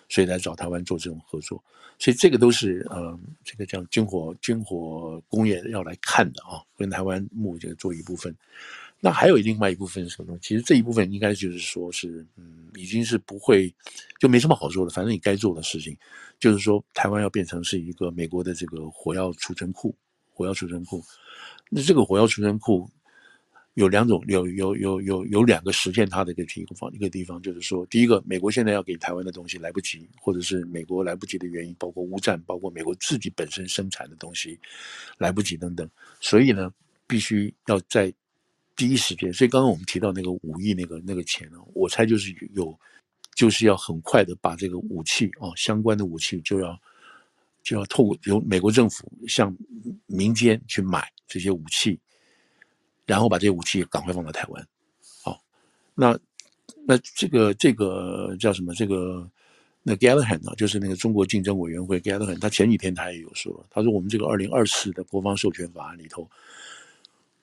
[0.07, 1.65] 所以来找台湾做这种合作，
[1.99, 8.33] 所以这个都是呃，这个叫军火军火工业要来看的啊，跟台湾目前做一部分。
[9.05, 10.39] 那还有另外一部分是什么？
[10.41, 13.71] 其实这一部分应该就是说是嗯，已经是不会
[14.19, 15.95] 就没什么好说的，反正你该做的事情，
[16.41, 19.95] 就是说台湾要变成是一个美国的这个火药储存库，
[20.33, 21.05] 火药储存库。
[21.69, 22.89] 那这个火药储存库。
[23.75, 34.57] 有两种，有有有有有两个实现它的一个提供方，一个地方就是说，第一个，美国现在要给台湾的东西来不及，或者是美国来不及的原因，包括乌战，包括美国自己本身生产的东西
[35.19, 35.91] 来不及等等，
[36.21, 36.73] 所以呢，
[37.09, 38.15] 必须要在
[38.77, 39.33] 第一时间。
[39.33, 42.79] 所以刚刚我们提到那个五亿那个那个钱呢，我猜就是有，
[43.35, 46.81] 就是要很快的把这个武器啊相关的武器就要
[47.63, 49.57] 就要透过由美国政府向
[50.07, 51.99] 民间去买这些武器。
[53.07, 54.67] 然后把这些武器赶快放到台湾，
[55.23, 55.39] 好，
[55.95, 56.19] 那
[56.87, 58.75] 那这个这个叫什么？
[58.75, 59.31] 这个
[59.83, 60.55] 那 Gallahan 呢？
[60.57, 66.27] 就是那个中国竞争委员会 Gallahan，他前几天他也有说，他说我们这个二零二四的国防授权法案里头，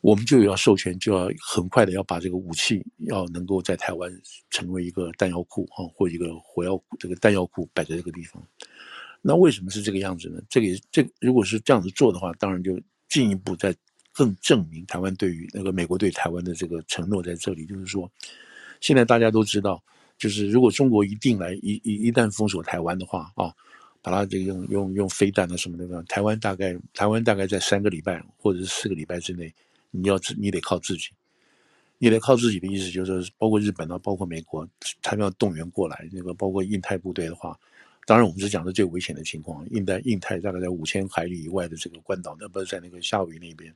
[0.02, 4.12] 我们就要授权，就要很快的要把这个武器要能够在台湾
[4.50, 8.44] 成为一个弹药库啊，或一个火药这个弹药库摆在这个地方。
[9.22, 10.42] 那为什么是这个样子呢？
[10.50, 13.74] 这个这如果是这样子做的话，当然就进一步在。
[14.14, 18.12] 更证明台湾对于那个美国对台湾的这个承诺在这里，就是说，
[18.82, 19.82] 现在大家都知道，
[20.18, 23.56] 就是如果中国一定来一一一旦封锁台湾的话啊，
[24.02, 29.52] 把它这个用用用飞弹啊什么的，台湾大概台湾大概在三个礼拜或者是四个礼拜之内，
[29.92, 31.10] 你要自你得靠自己，
[32.00, 34.68] 你得靠自己的意思就是，包括日本啊，包括美国，
[35.02, 37.56] 他们要动员过来，那个包括印太部队的话。
[38.08, 43.74] 当然，我们是讲的最危险的情况，印太印太大概在五千海里以外的这个关岛，那不是在那个夏威夷那边，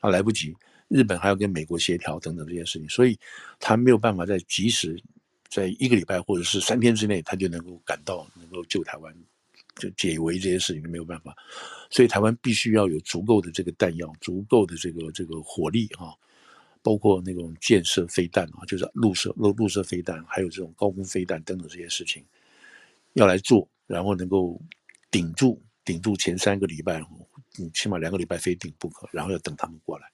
[0.00, 0.56] 他来不及，
[0.88, 3.18] 日本还要跟美国协调等等这些事情，所以
[3.60, 4.98] 他没有办法在及时，
[5.50, 9.14] 在一个礼拜或者是三天之内，他就能够赶到，能够救台湾，
[9.76, 11.36] 就解围这些事情都没有办法，
[11.90, 16.12] 所以台湾必须要有足够的这个弹药，足够的这个这个火力啊，
[16.82, 22.24] 包括那种箭射飞弹啊，就是陆射陆陆射飞弹，还有这种高空飞弹等等这些事情。
[23.12, 24.60] 要来做，然后能够
[25.10, 27.02] 顶住，顶住前三个礼拜，
[27.56, 30.10] 你起码两个礼拜非顶不可，然后要等他们过来。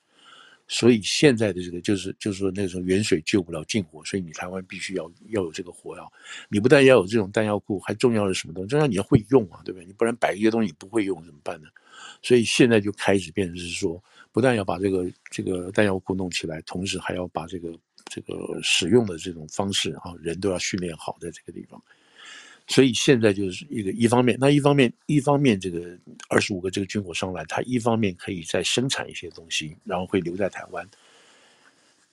[0.69, 6.11] 所以现在的这个就是就是说那时候远水救不了近火，所以你台湾必须要要有这个火药。
[6.49, 8.69] 你不但要有这种弹药库，还重要的是什么东西？
[8.69, 9.85] 重要你要会用啊，对不对？
[9.85, 11.69] 你不然摆一些东西你不会用怎么办呢？
[12.23, 21.83] 所以现在就开始变成是说，不但要把这个这个弹药库弄起来，同时还要把这个这个使用的这种方式啊，人都要训练好在这个地方。
[22.69, 25.99] 所以现在就是一个一方面，那一方面一方面这个
[26.29, 30.89] 二十五个这个军火商来，它一方面可以再生产一些东西，然后会留在台湾。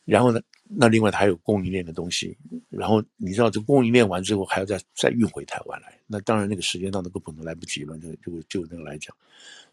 [0.06, 2.36] 然后呢，那另外它还有供应链的东西，
[2.70, 9.16] 然后你知道这供应链完之后还要再再运回台湾来，那当然那个时间上那个可能来不及了，就就就那个来讲。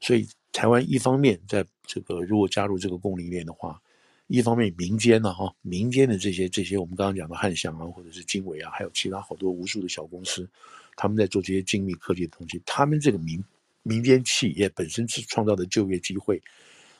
[0.00, 3.80] 所以台湾一方面在这个如果加入这个供应链的话。
[4.28, 10.48] 一方面，民间呢，哈，民间的这些这些，我们刚刚讲的汉翔啊，或者是经纬啊，还有其他好多无数的小公司，
[10.96, 12.60] 他们在做这些精密科技的东西。
[12.66, 13.42] 他们这个民
[13.84, 16.42] 民间企业本身是创造的就业机会，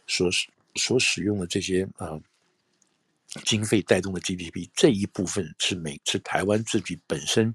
[0.07, 0.31] 所
[0.77, 2.17] 所使用的这些啊、
[3.45, 7.53] 经费带动的 GDP 这一部分是美是台湾自己本身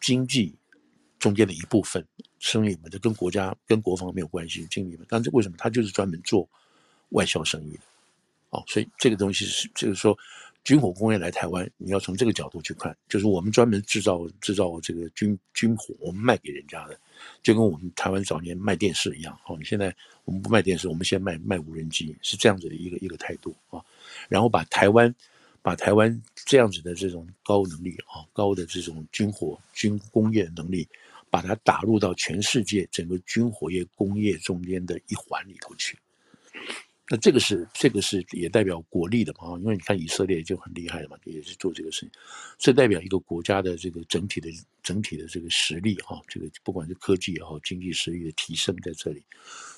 [0.00, 0.52] 经济
[1.20, 2.04] 中间的一部分，
[2.40, 6.48] 生意们的跟国家跟国防没有关系，经理们，但是为什么他就是专门做
[7.10, 7.80] 外销生意的？
[8.56, 10.16] 哦，所以这个东西是，就是说，
[10.64, 16.98] 军火工业来台湾，你要从这个角度去看，就是我们专门制造制造这个军军火，我们卖给人家的，
[17.42, 19.38] 就跟我们台湾早年卖电视一样。
[19.46, 23.84] 哦，你现在我们不卖电视，我们先卖卖无人机，是这样子的一个一个态度啊。
[24.28, 25.14] 然后把台湾，
[25.60, 30.88] 把台湾这样子的这种高能力啊，高的这种军火军工业能力，
[31.28, 35.98] 把它打入到全世界整个军火业工业中间的一环里头去。
[37.08, 39.56] 那这个是这个是也代表国力的嘛？
[39.58, 42.10] 因为你看以色列就很厉害嘛，也是做这个事情，
[42.58, 44.48] 这代表一个国家的这个整体的
[44.82, 49.22] 整体的这个实力哈，这个不管是科技也好，经济实力的提升在这里，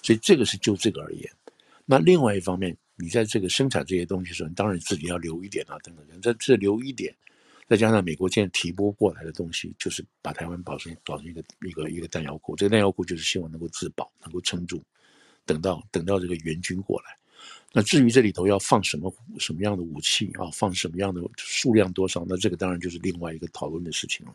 [0.03, 1.31] 所以这个是就这个而言。
[1.85, 7.15] 那另外一方面，你在这个生产这些东西的时候，你当然自己要留一点啊，等等，在这留一点，
[7.67, 12.57] 再加上美国现在提拨过来的东西，就是把台湾保存保存一个一个一个弹药库。
[12.57, 14.83] 这个弹药库就是希望能够自保，能够撑住，
[15.49, 17.17] 等到等到这个援军过来。
[17.73, 24.35] 那至于这里头要放什么什么样的武器啊，放什么样的数量多少，那这个当然就是另外一个讨论的事情了。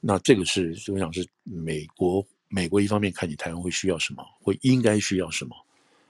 [0.00, 5.56] 那这个是我想是美国美国一方面看你台湾会需要什么，会应该需要什么，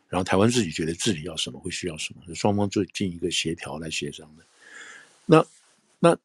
[0.08, 4.44] 然后台湾自己觉得自己要什么，会需要什么，双方就进一个协调来协商的。
[5.24, 5.46] 那
[6.00, 6.18] 那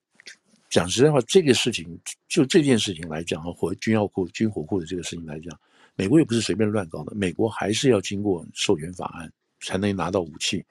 [0.70, 5.58] 讲实在话，这个事情就这件事情来讲啊，火军药库、军火库的这个事情来讲，
[6.02, 9.32] 美国也不是随便乱搞的，美国还是要经过授权法案。
[9.64, 10.66] 才能拿到武器，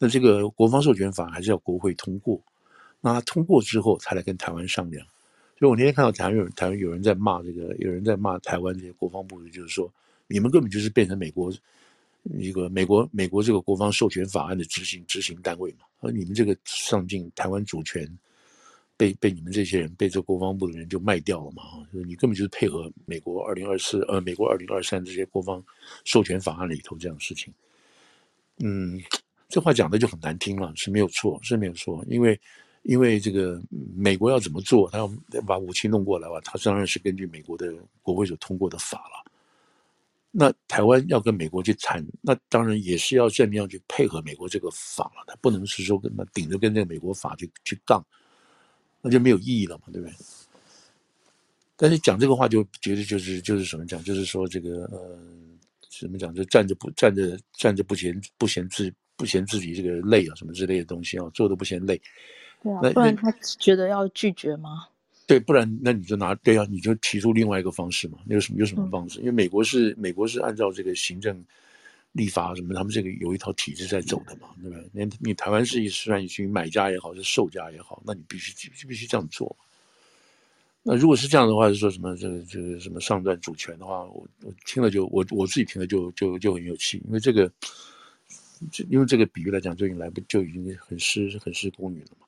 [0.00, 2.42] 那这个国防授权法还是要国会通过，
[3.00, 5.06] 那通过之后才来跟台湾商量。
[5.56, 9.88] 所以我那天看到台湾有台湾有人在骂这个，有人在骂台湾这些国防部的，就是说
[10.26, 11.52] 你们根本就是变成美国
[12.36, 18.04] 一个美国美国这个国防授权法案的执行执行单位嘛，而你们这个上进台湾主权
[18.96, 25.62] 被被你们这些人被这国防部的人就卖掉了嘛，你根本就是配合美国二零二四呃美国二零二三这些国防
[26.04, 27.52] 授权法案里头这样的事情。
[28.58, 29.00] 嗯，
[29.48, 32.04] 这话讲的就很难听了，是没有错，是没有错。
[32.06, 32.38] 因为，
[32.82, 33.60] 因为这个
[33.96, 35.10] 美国要怎么做，他要
[35.46, 39.32] 把武器弄过来吧，他当然是根据美国的国会所通过的法了。
[40.30, 48.04] 那台湾要跟美国去谈，那当然也是要这样去配合美国这个法了，他不能是说跟他顶着跟这个美国法去去杠，
[49.02, 50.14] 那就没有意义了嘛，对不对？
[51.76, 55.18] 但是讲这个话就觉得就是就是什么讲，就是说这个呃。
[56.00, 56.34] 怎么讲？
[56.34, 62.00] 就站着不站着站着不嫌不嫌自不嫌自己这个累啊，什么之类的东西啊，做的不嫌累。
[62.60, 64.88] 对啊，那不然他觉得要拒绝吗？
[65.28, 68.18] 对，不然那你就拿对啊，你就提出另外一个方式嘛。
[68.26, 69.20] 那有什么有什么方式？
[69.20, 71.44] 嗯、因为美国是美国是按照这个行政
[72.12, 74.78] 立法什么，他们这个有一套体制在走的嘛，对吧？
[74.92, 79.56] 你你台湾是一算一属于买家也好，是售家也好，那你必须就必须这样做。
[80.82, 87.50] 那如果是这样的话，是说什么这个这个什么上段主权的话，我我听了就我我自己听了就就就很有气，因为这个，
[88.90, 92.21] 因为这个比喻来讲就已经来不就已经很失很失公允了。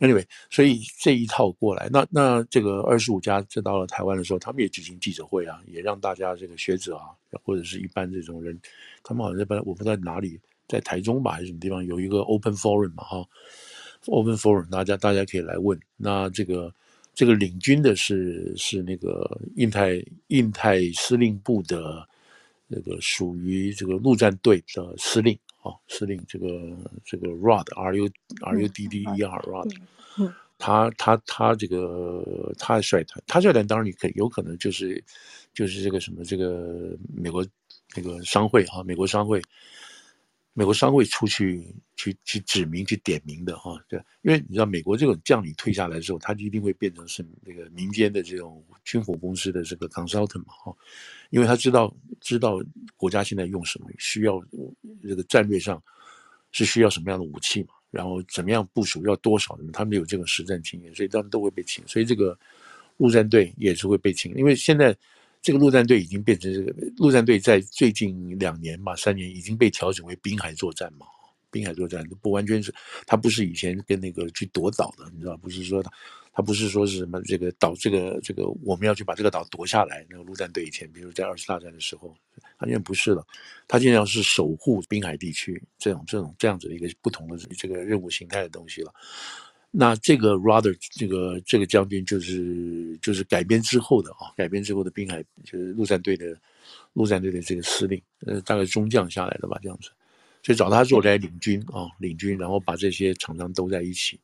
[0.00, 7.06] Anyway，所以这一套过来，那那这个二十五家这到了台湾的时候，他们也举行记者会啊，也让大家这个学者啊，
[7.42, 8.58] 或者是一般这种人，
[9.02, 13.26] 他们好像在我不知道哪里，在台中吧还是什么地方有一个 Open Forum 嘛哈
[14.06, 16.72] ，Open Forum 大家大家可以来问，那这个。
[17.14, 22.08] 这个领军的是是那个印太印太司令部的
[22.68, 26.46] 那个属于这个陆战队的司令啊，司令这个
[27.04, 28.08] 这个 Rod R U
[28.42, 29.74] R U D D E R Rod，
[30.58, 35.02] 他他他这个他率团，他率团当然你可有可能就是
[35.52, 37.46] 就是这个什么这个美国
[37.96, 39.42] 那个商会啊，美国商会。
[40.58, 50.74] 美国商会出去去去指名去点名的哈，对，因为你知道美国这种将领退下来之后，他就一定会变成是那个民间的这种军火公司的这个 consultant 嘛哈，
[51.30, 52.60] 因为他知道知道
[52.96, 54.42] 国家现在用什么，需要
[55.00, 55.80] 这个战略上
[56.50, 62.36] 是需要什么样的武器嘛，然后怎么样部署要多少人，他们有这种实战经验，所以他们都会被请，所以这个
[62.96, 64.92] 陆战队也是会被请，因为现在。
[65.40, 71.06] 这个陆战队已经变成这个陆战队，在最近两年嘛、三年已经被调整为滨海作战嘛。
[71.50, 72.70] 滨海作战不完全是，
[73.06, 75.90] 他不是以前跟那个去夺岛的，你知道，不是说他，
[76.30, 80.04] 他不是说是什么这个岛，这个这个我们要去把这个岛夺下来。
[80.10, 82.14] 那个陆战队以前，比如在二次大战的时候，
[82.58, 83.26] 他现在不是了，
[83.66, 88.92] 他现在要是守护滨海地区这种这种这样子的一个不同的这个任务形态的东西了。
[89.70, 96.34] 那这个 rather 这个这个将军就是就是改编之后的啊，改编之后的滨海就是陆战队的
[96.94, 99.90] 陆战队的这个司令，呃，大概中将下来的吧，这样子，
[100.42, 104.18] 所以找他做来领军啊，领军，然后把这些厂商都在一起，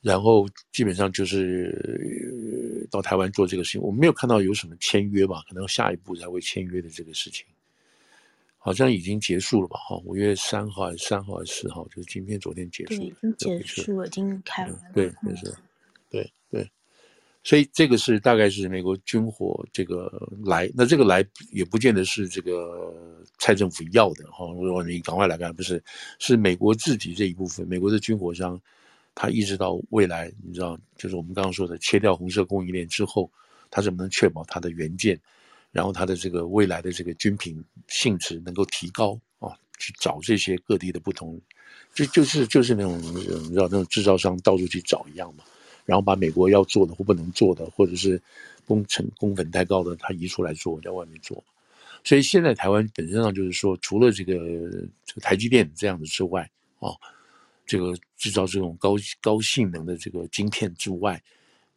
[0.00, 7.44] 然后基本上就是到台湾做这个事情，我没有看到有什么签约吧，可能下一步才会签约的这个事情。
[8.64, 9.76] 好像已经结束了吧？
[9.78, 11.86] 哈，五月三号还是三号还是四号？
[11.88, 13.04] 就是今天、昨天结束了。
[13.04, 14.80] 已经结束了，已经开完了。
[14.94, 15.54] 对，就是，
[16.08, 16.66] 对对。
[17.42, 20.10] 所以这个是大概是美国军火这个
[20.46, 24.46] 来，那这个来也不见得是这个蔡政府要的哈。
[24.54, 25.84] 如果你赶快来干，不是，
[26.18, 28.58] 是美国自己这一部分，美国的军火商，
[29.14, 33.30] 他一直到未来，你知道，就是我们刚刚说的切掉红色供应链之后，
[33.70, 35.20] 他怎么能确保他的原件？
[35.74, 41.36] 然后他的这个未来的这个军品性质能够提高啊，去找这些各地的不同，
[41.92, 45.42] 就就是就是那种你知道那种制造商到处去找一样嘛，
[45.84, 48.22] 然后把美国要做的或不能做的，或者是
[48.64, 51.42] 工程工本太高的，他移出来做，在外面做。
[52.04, 54.34] 所以现在台湾本身上就是说，除了这个
[55.04, 56.48] 这个台积电这样子之外
[56.78, 56.94] 啊，
[57.66, 61.20] 这个制造这种高高性能的这个晶片之外，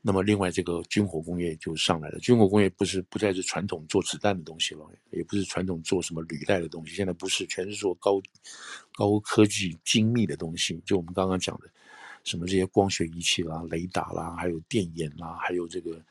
[0.08, 2.20] 那么另外这个军火工业就上来了。
[2.20, 8.22] 军火工业不是不再是传统做子弹的东西了，也不是传统做什么履带的东西，现在不是，全是做高
[8.96, 10.82] 高科技精密的东西。
[10.86, 11.70] 就我们刚刚讲的，
[12.24, 16.02] 什么这些光学仪器啦、雷达啦，还有电眼啦，还有这个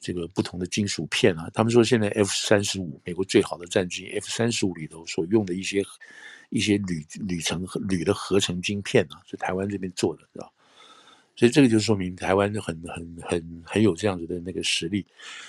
[0.00, 1.48] 这个不同的金属片啊。
[1.54, 5.82] 他们说现在 F 三十五美国最好的战机 F 三十五里头所用的一些。
[6.50, 10.48] 一些铝铝层铝的合成晶片啊，是台湾这边做的，是吧？
[11.36, 15.04] 所以这个就说明台湾很很很很有这样子的那个实力。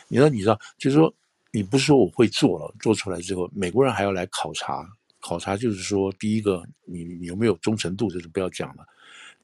[0.07, 1.13] 你知道，你知道，就是说，
[1.51, 4.87] 你不是说我会做了，做出来之后，美国人还要来考察，
[5.19, 8.85] 考察就是说，第一个，你你有没有忠诚度，这是不要讲了。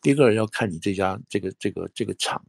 [0.01, 2.43] 第二个要看你这家这个这个这个厂，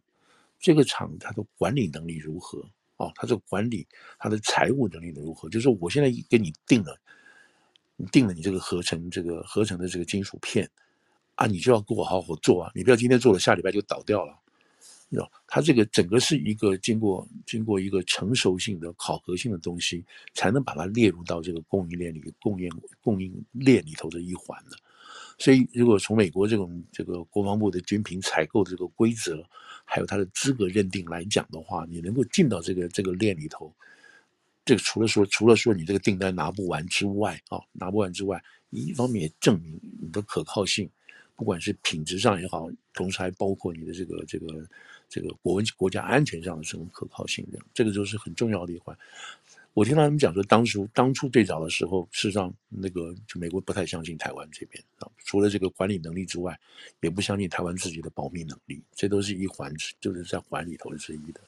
[0.59, 2.65] 这个厂它的管理能力如何
[2.97, 3.87] 哦，它这个管理
[4.19, 5.49] 它的财务能力如何？
[5.49, 6.99] 就是，我现在给你定了。
[7.97, 10.69] 你定了你这个合成这个合成的这个金属片
[11.43, 12.71] 啊，你就要给我好好做啊！
[12.73, 14.39] 你不要今天做了，下礼拜就倒掉了。
[15.49, 22.71] 它这个整个是一个经过经过一个成熟性的考核性的东西，才能把它列入到这个供应链里供应
[23.03, 24.77] 供应链里头的一环的。
[25.37, 29.45] 所以，如果从美国这种这个国防部的军品采购的这个规则，
[29.85, 33.75] 还有它的资格认定来讲的话，你能够进到这个这个链里头。
[34.65, 38.41] 这个除了说，除了说你这个订单拿不完之外，啊，拿不完之外，
[38.71, 40.89] 一方面也证明你的可靠性，
[41.37, 44.69] 不管是品质上也好，同时还包括你的这个这个
[45.09, 48.97] 这个国国家安全上的这种可靠性，这个就是很重要的一环。
[49.75, 56.59] 我听到他们讲说，当初当初最早的时候，事实上那个就美国不太相信台湾这边啊，除了这个管理能力之外，
[57.01, 61.41] 也不相信台湾自己的保密能力，这都是一环，就是在环里头之一的。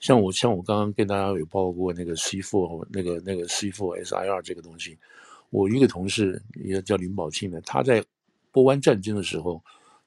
[0.00, 4.98] 像我像我刚刚跟大家有报过那个 C four 那个那个 C four SIR 这个东西，
[5.50, 8.02] 我一个同事一个叫林宝庆的，他在
[8.52, 9.60] 波湾战争的时候，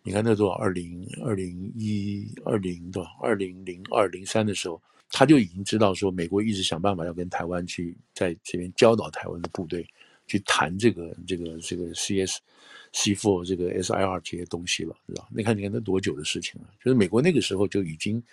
[0.04, 9.86] 你看那多少二零二零一二零多少二零零二零三的时候，他就已经知道说美国一直想办法要跟台湾去在这边教导台湾的部队
[10.28, 12.39] 去谈这个这个这个 C S
[12.93, 15.28] C four 这个 SIR 这些东西了，是吧？
[15.36, 16.70] 你看你看那多久的事情了？
[16.84, 18.24] 就是美国那个时候就已经。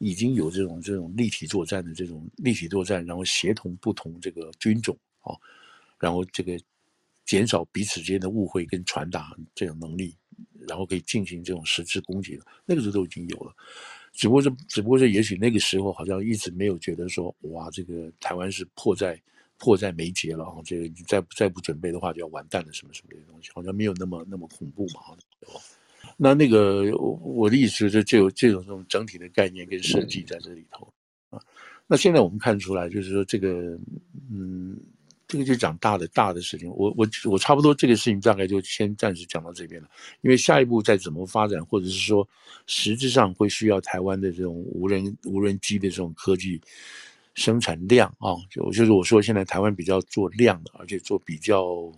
[0.00, 5.34] 已经有这种这种立体作战的这种立体作战，然后协同不同这个军种啊，
[5.98, 6.56] 然后这个
[7.28, 10.16] 减少彼此间的误会跟传达这种能力，
[10.66, 13.54] 然后可以进行这种实质攻击，那个时候都已经有了。
[14.14, 19.20] 只不过是，只不过是，也许那个时候好像一直没有觉得说，哇，这个台湾是迫在
[19.58, 25.14] 迫在眉睫了啊，这个你再再不准备的话就要完蛋了，什么什么的东西，好像没有那么那么恐怖嘛，
[26.16, 30.90] 那那个我的意思是，就有这种这种整体的概念跟设计在这里头
[31.28, 31.38] 啊。
[31.86, 33.78] 那现在我们看出来，就是说这个，
[34.32, 34.76] 嗯，
[35.28, 36.68] 这个就讲大的大的事情。
[36.70, 39.88] 我我我差不多这个事情大概就先暂时讲到这边了，
[40.22, 42.28] 因为下一步再怎么发展，或者是说
[42.66, 46.60] 实质上会需要台湾的这种无人无人机的这种科技
[47.34, 51.92] 生产量啊，就就是我说现在台湾比较做量的，而且做比较。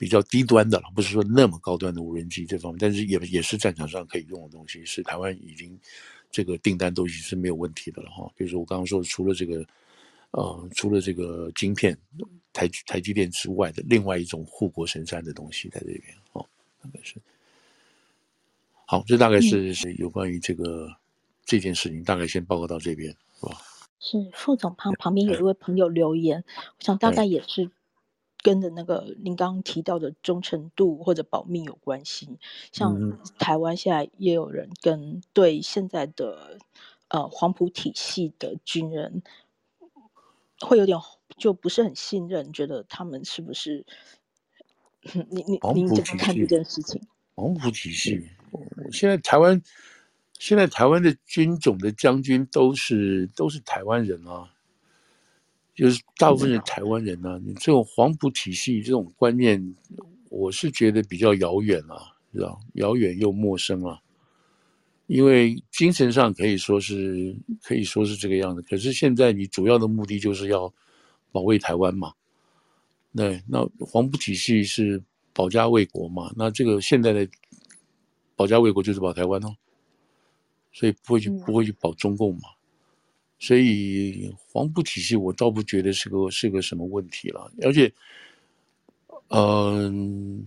[0.00, 5.76] 比较低端的了，不是说那么高端的无人机这方面，但是也也是战场上可以用的东西，是台湾已经
[6.30, 8.30] 这个订单都已经是没有问题的了哈。
[8.36, 9.66] 比如说我刚刚说，除了这个
[10.32, 11.98] 呃，除了这个晶片
[12.52, 16.02] 台台积电之外的另外一种护国神山的东西在这边
[16.32, 16.46] 哦，
[16.82, 17.16] 大概是
[18.86, 20.94] 好，这大概是是有关于这个、嗯、
[21.44, 23.10] 这件事情，大概先报告到这边
[23.40, 23.58] 是吧？
[24.00, 26.44] 是副总旁旁边有一位朋友留言，
[26.78, 27.70] 我想大概也是。
[28.40, 32.38] 跟着那个您刚刚提到的忠诚度或者保密有关系，
[32.70, 36.56] 像台湾现在也有人跟对现在的
[37.08, 39.24] 呃黄埔体系的军人
[40.60, 40.98] 会有点
[41.36, 43.84] 就不是很信任，觉得他们是不是？
[45.30, 47.00] 你你你怎么看这件事情？
[47.34, 48.26] 黄埔体系，
[48.90, 49.62] 现在台湾
[50.38, 54.52] 现在台湾的军种的将军都是都是台湾人啊。
[55.74, 59.76] 就是大部分的台湾人呢、啊，你这种黄埔体系这种观念，
[60.28, 64.00] 我是觉得比较遥远啊，知道遥远又陌生啊。
[65.08, 70.72] 因为精神上可以说是可以说是这个样子，可是现在你主要的目的就是要
[71.32, 72.12] 保卫台湾嘛。
[73.16, 75.02] 对，那黄埔体系是
[75.32, 77.26] 保家卫国嘛，那这个现在的
[78.36, 79.56] 保家卫国就是保台湾哦，
[80.72, 82.42] 所以不会去不会去保中共嘛。
[83.40, 87.50] 所以黄埔体系，我倒不觉得是个是个什么问题了。
[87.62, 87.92] 而且，
[89.28, 90.46] 嗯，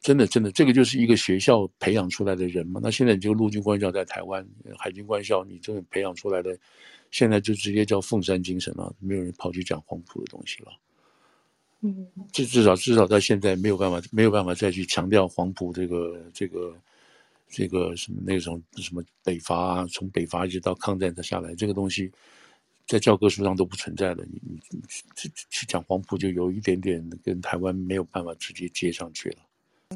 [0.00, 2.80] 真的真的，这个就是一个学校培养出来的人嘛。
[2.82, 4.46] 那现在你就陆军官校在台湾，
[4.78, 6.56] 海军官校，你这个培养出来的，
[7.10, 10.72] 现在就直接叫凤山精神了，没有人跑去讲黄埔的东西了。
[11.82, 16.74] 嗯，至至少至少到现在没有办法没有办法再去强调黄埔这个这个
[17.48, 22.10] 这个什么那种什么北伐啊，从北伐一直到抗战再下来，这个东西
[22.86, 24.24] 在教科书上都不存在的。
[24.32, 24.40] 你
[24.70, 24.80] 你
[25.14, 29.36] 去去讲黄埔，就有一点点跟台湾没有办法直接接上去了。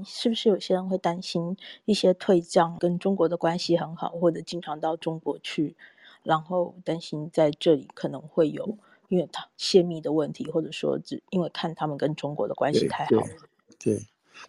[0.02, 5.76] 是不是有些人会担心一些退将跟中国的关系很好，或者经常到中国去，
[6.24, 8.76] 然后担心在这里可能会有？
[9.08, 13.26] 因为他泄密的问题，或者说只因为看他们跟中国的关系太好了。
[13.78, 14.00] 对，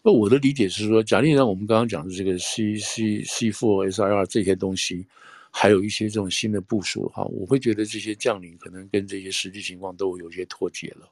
[0.02, 5.06] 那我的理解是说，假定让我们刚刚讲的这个 C C C four S I R 这些东西，
[5.52, 11.08] 还有一些这种新的部署哈，我会觉得这些将领可能跟这些实际情况都有些脱节了，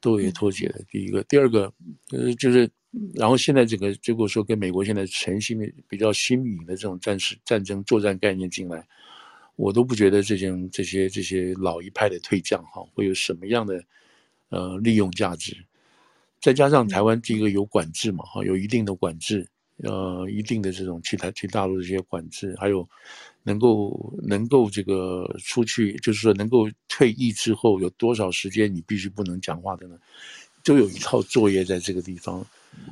[0.00, 0.74] 都有些脱节了。
[0.80, 1.72] 嗯、第一个，第二个，
[2.10, 2.68] 呃，就是
[3.14, 8.86] 然后现在这个如果说跟美国现在全新的比较新颖的这种战士战争作战概念进来。
[9.56, 13.84] 我都不觉得这些这些这些老一派的退将哈会有什么样的
[14.48, 15.54] 呃利用价值，
[16.40, 19.46] 再加上台湾第一个有管制嘛哈，有一定的管制，
[19.82, 22.88] 呃，一定的这种去台去大陆的这些管制，还有
[23.42, 29.98] 能够能够这个出去，就是说能够退役之后有多少时间你必须不能讲话的呢？
[30.64, 32.42] 都有一套作业在这个地方，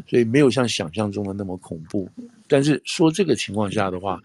[0.07, 2.09] 所以没有像想象中的那么恐怖。
[2.47, 4.21] 但是说这个情况下的话。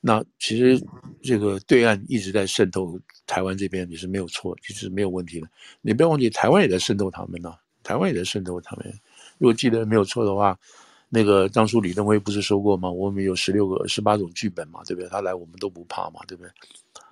[0.00, 0.80] 那其实
[1.20, 2.96] 这个对岸一直在渗透
[3.26, 5.48] 台湾这边也是没有错，其实没有问题的。
[5.80, 8.94] 你不要忘记，台湾也在渗透他们呢，台湾也在渗透他们。
[9.38, 10.56] 如果记得没有错的话，
[11.08, 12.88] 那个当初李登辉不是说过吗？
[12.88, 15.08] 我们有十六个、十八种剧本嘛，对不对？
[15.08, 16.52] 他来我们都不怕嘛，对不对？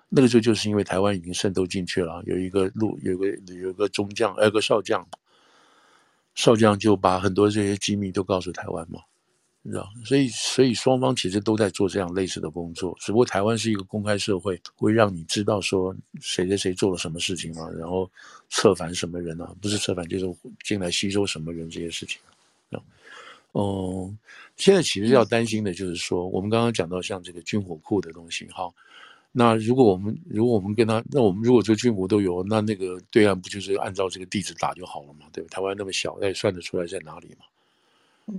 [0.09, 3.26] 那个时候就是因为台湾已经渗透进去了，有一个陆，有个
[3.61, 5.05] 有个中将，有个少将，
[6.37, 9.01] 少将就把很多这些机密都告诉台湾嘛。
[9.62, 18.09] 你知道，所以所以双方其实都在做这样类似的工作，只不过台湾是一个公开社会，会让你知道说谁谁谁做了什么事情嘛，然后
[18.49, 22.20] 策反什么人啊，不是策反就是进来吸收什么人这些事情。
[23.59, 24.18] 嗯，
[24.57, 28.70] 现在其实要担心的就是说，我们刚刚讲到像这个军火库的东西哈，
[29.39, 35.26] 那如果我们如果我们跟他，那我们如果这军火都有，那那个对岸不就是按照这个地址打就好了嘛？
[35.30, 35.49] 对吧？
[35.51, 37.45] 台湾那么小，那也算得出来在哪里嘛？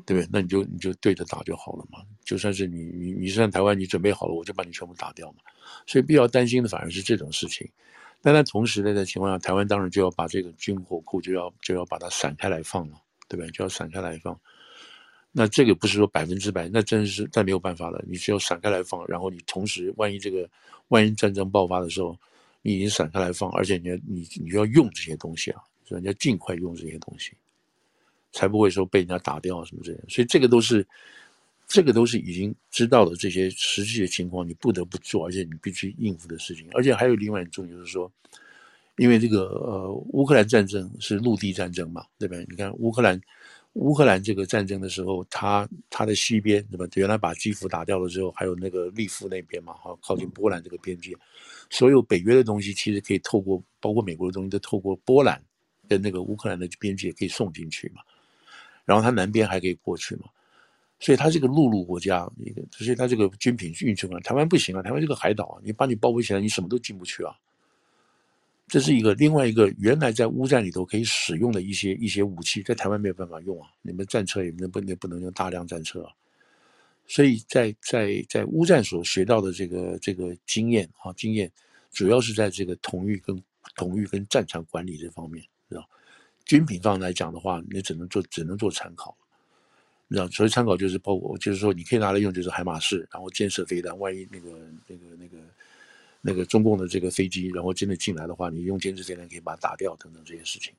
[0.07, 0.27] 对不对？
[0.31, 1.99] 那你就你就对着打就好了嘛。
[2.25, 5.37] 就算是你你你算台湾，你准备好了，我就把你全部打掉嘛。
[5.85, 7.69] 所以必要担心的反而是这种事情。
[8.23, 13.51] 但在同时呢，在情况下，台湾当然就要把这个军火库就要就要把它散开来放了，对不对？
[13.51, 14.35] 就要散开来放。
[15.38, 18.03] 那这个不是说百分之百，那真是再没有办法了。
[18.07, 20.49] 你只有散开来放，然后你同时万一这个
[20.88, 22.17] 万一战争爆发的时候，
[22.63, 27.33] 你已经散开来放，而且你要你你要用这些东西啊，所以你要尽快用这些东西。
[28.33, 30.85] 才不会说被人家打掉什么这样，所以这个都是，
[31.65, 36.67] 这个都是已经知道的这些实际的情况，你不得不做，而且你必须应付的事情。
[36.73, 38.11] 而且还有另外一种就是说，
[38.97, 42.45] 因为这个呃乌克兰战争是陆地战争嘛，对不对？
[42.49, 43.19] 你看乌克兰
[43.78, 46.86] 乌克兰这个战争的时候，它它的西边对吧？
[46.95, 51.15] 原来把基辅打掉了之后，还有那个利夫那边嘛，哈，靠近波兰这个边界，
[51.69, 55.39] 所有北约的东西其实可以透过，包括美国的东西都透过波兰
[55.88, 58.01] 跟那个乌克兰的边界可以送进去嘛。
[58.84, 60.23] 然后它南边还可以过去嘛，
[60.99, 67.36] 所以它是个陆路国家，一个，所以它这个军品运输啊，台湾不行啊，台湾这个海岛啊，你把你包围起来，你什么都进不去啊。
[68.68, 76.11] 这是一个另外一个原来在乌战里头可以使用的一些一些武器，在台湾没有办法用啊，你们战车也能不能不能用大量战车啊？
[77.05, 81.49] 所以在在在乌战所学到的这个这个经验啊经验，
[81.91, 83.41] 主要是在这个统御跟
[83.76, 85.89] 统御跟战场管理这方面，知道。
[86.43, 89.15] 军品上来讲的话，你只能做只能做参考，
[90.09, 94.49] 你知道，所以参考就是包括，就是说你可以拿来用，就是海马式，然后箭射飞弹，万一那个
[94.88, 95.38] 那个那个
[96.22, 100.74] 那个中共的这个飞机，然后真的进来的话，你用监视飞弹可以把它打掉，等等这些事情。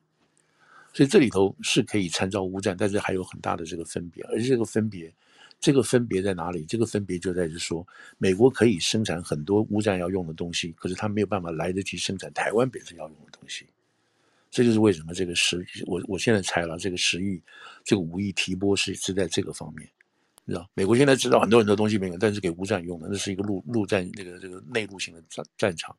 [0.93, 5.13] 所以这里头是可以参照乌战，但是还有很大的这个分别，而这个分别，
[5.61, 6.65] 这个分别在哪里？
[6.65, 7.87] 这个分别就在于说，
[8.17, 13.67] 美国可以生产很多乌战要用的东西，可是他没有办法来得及生产台湾本身要用的东西。
[14.51, 17.41] 这就是为什么这个十，我我现在猜了，这个十亿，
[17.85, 19.87] 这个五亿提拨是是在这个方面，
[20.49, 25.95] 你知道，美国现在知道很多很多东西没有，但是给乌战用的，那是一个陆陆战那个这个内陆型的战战场，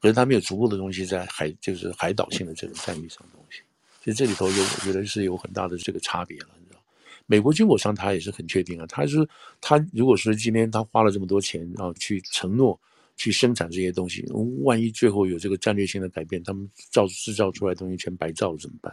[0.00, 3.60] 可是他没有足够的东西在海，就是海岛性的这个战役上的东西，
[4.00, 6.80] 所以这里头有我觉得是有很大的这个差别了，你知道，
[7.26, 9.28] 美国军火商他也是很确定啊，他是
[9.60, 12.78] 他如果说今天他花了这么多钱然后去承诺。
[13.16, 14.26] 去生产这些东西，
[14.64, 18.92] 万一最后有这个战略性的改变，他们造制造出来东西全白造了怎么办？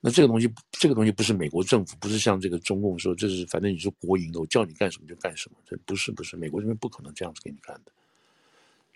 [0.00, 7.90] 那这个东西，这个东西不是美国政府，不是像这个中共说，这是反正你是国营的，我叫你干什么就干什么，这不是不是，美国这边不可能这样子给你干的。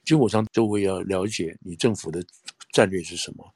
[0.05, 2.24] 军火商都会要了解你政府的
[2.72, 3.53] 战略是什么，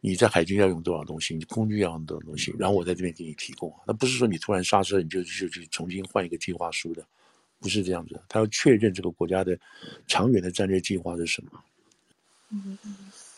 [0.00, 3.74] 你在海军要用多少东西，你空军要用多少东西，然后我在这边给你提供。
[3.84, 7.04] 那不是说你突然刹车，你就就去重新换一个计划书的，
[7.58, 8.20] 不是这样子。
[8.28, 9.58] 他要确认这个国家的
[10.06, 11.50] 长远的战略计划是什么。
[12.50, 12.96] 嗯嗯。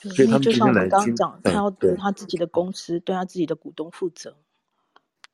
[0.09, 4.34] 所以他们就像我们刚刚讲，他要对他自己的公司、对他自己的股东负责。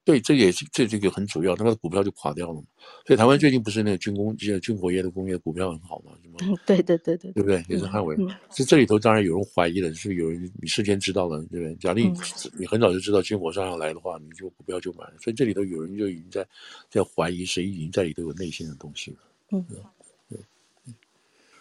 [0.05, 2.63] 对，这也是这这个很主要，他的股票就垮掉了嘛。
[3.05, 6.13] 所以台湾最近不是那个军工、军军火业的工业股票很好嘛？
[6.23, 6.57] 什么？
[6.65, 7.65] 对对对对，对不对？
[7.69, 8.17] 也是汉伟。
[8.53, 11.75] 是这里头当然有人怀疑了，是有人你事先知道了，对不对？
[11.75, 12.19] 假定你，
[12.61, 15.15] 你很早就知道军火商要来的话，你就股票就买了。
[15.21, 16.47] 所以这里头有人就已经在
[16.89, 19.17] 在怀疑，谁已经在里头有内心的东西了。
[19.51, 19.67] 嗯。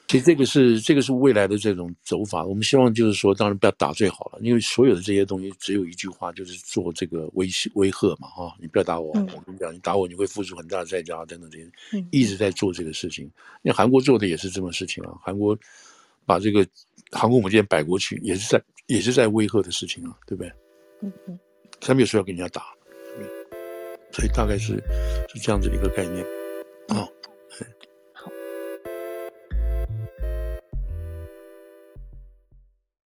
[0.07, 13.25] 其实这个是这个是未来的这种走法，我们希望就是说，当然不要打最好了，因为所有的这些东西只有一句话，就是做这个威胁威吓嘛，哈、哦，你不要打我，嗯、我跟你讲，你打我你会付出很大的代价等等这些，一直在做这个事情。
[13.63, 15.57] 因为韩国做的也是这么事情啊，韩国
[16.23, 16.65] 把这个
[17.11, 20.53] 航空母舰摆过去，也是在也是在威吓的事情啊，对不对？
[21.01, 21.39] 嗯嗯，
[21.81, 22.63] 他没有说要跟人家打，
[24.11, 24.75] 所以大概是
[25.33, 26.23] 是这样子的一个概念
[26.89, 26.99] 啊。
[27.01, 27.09] 哦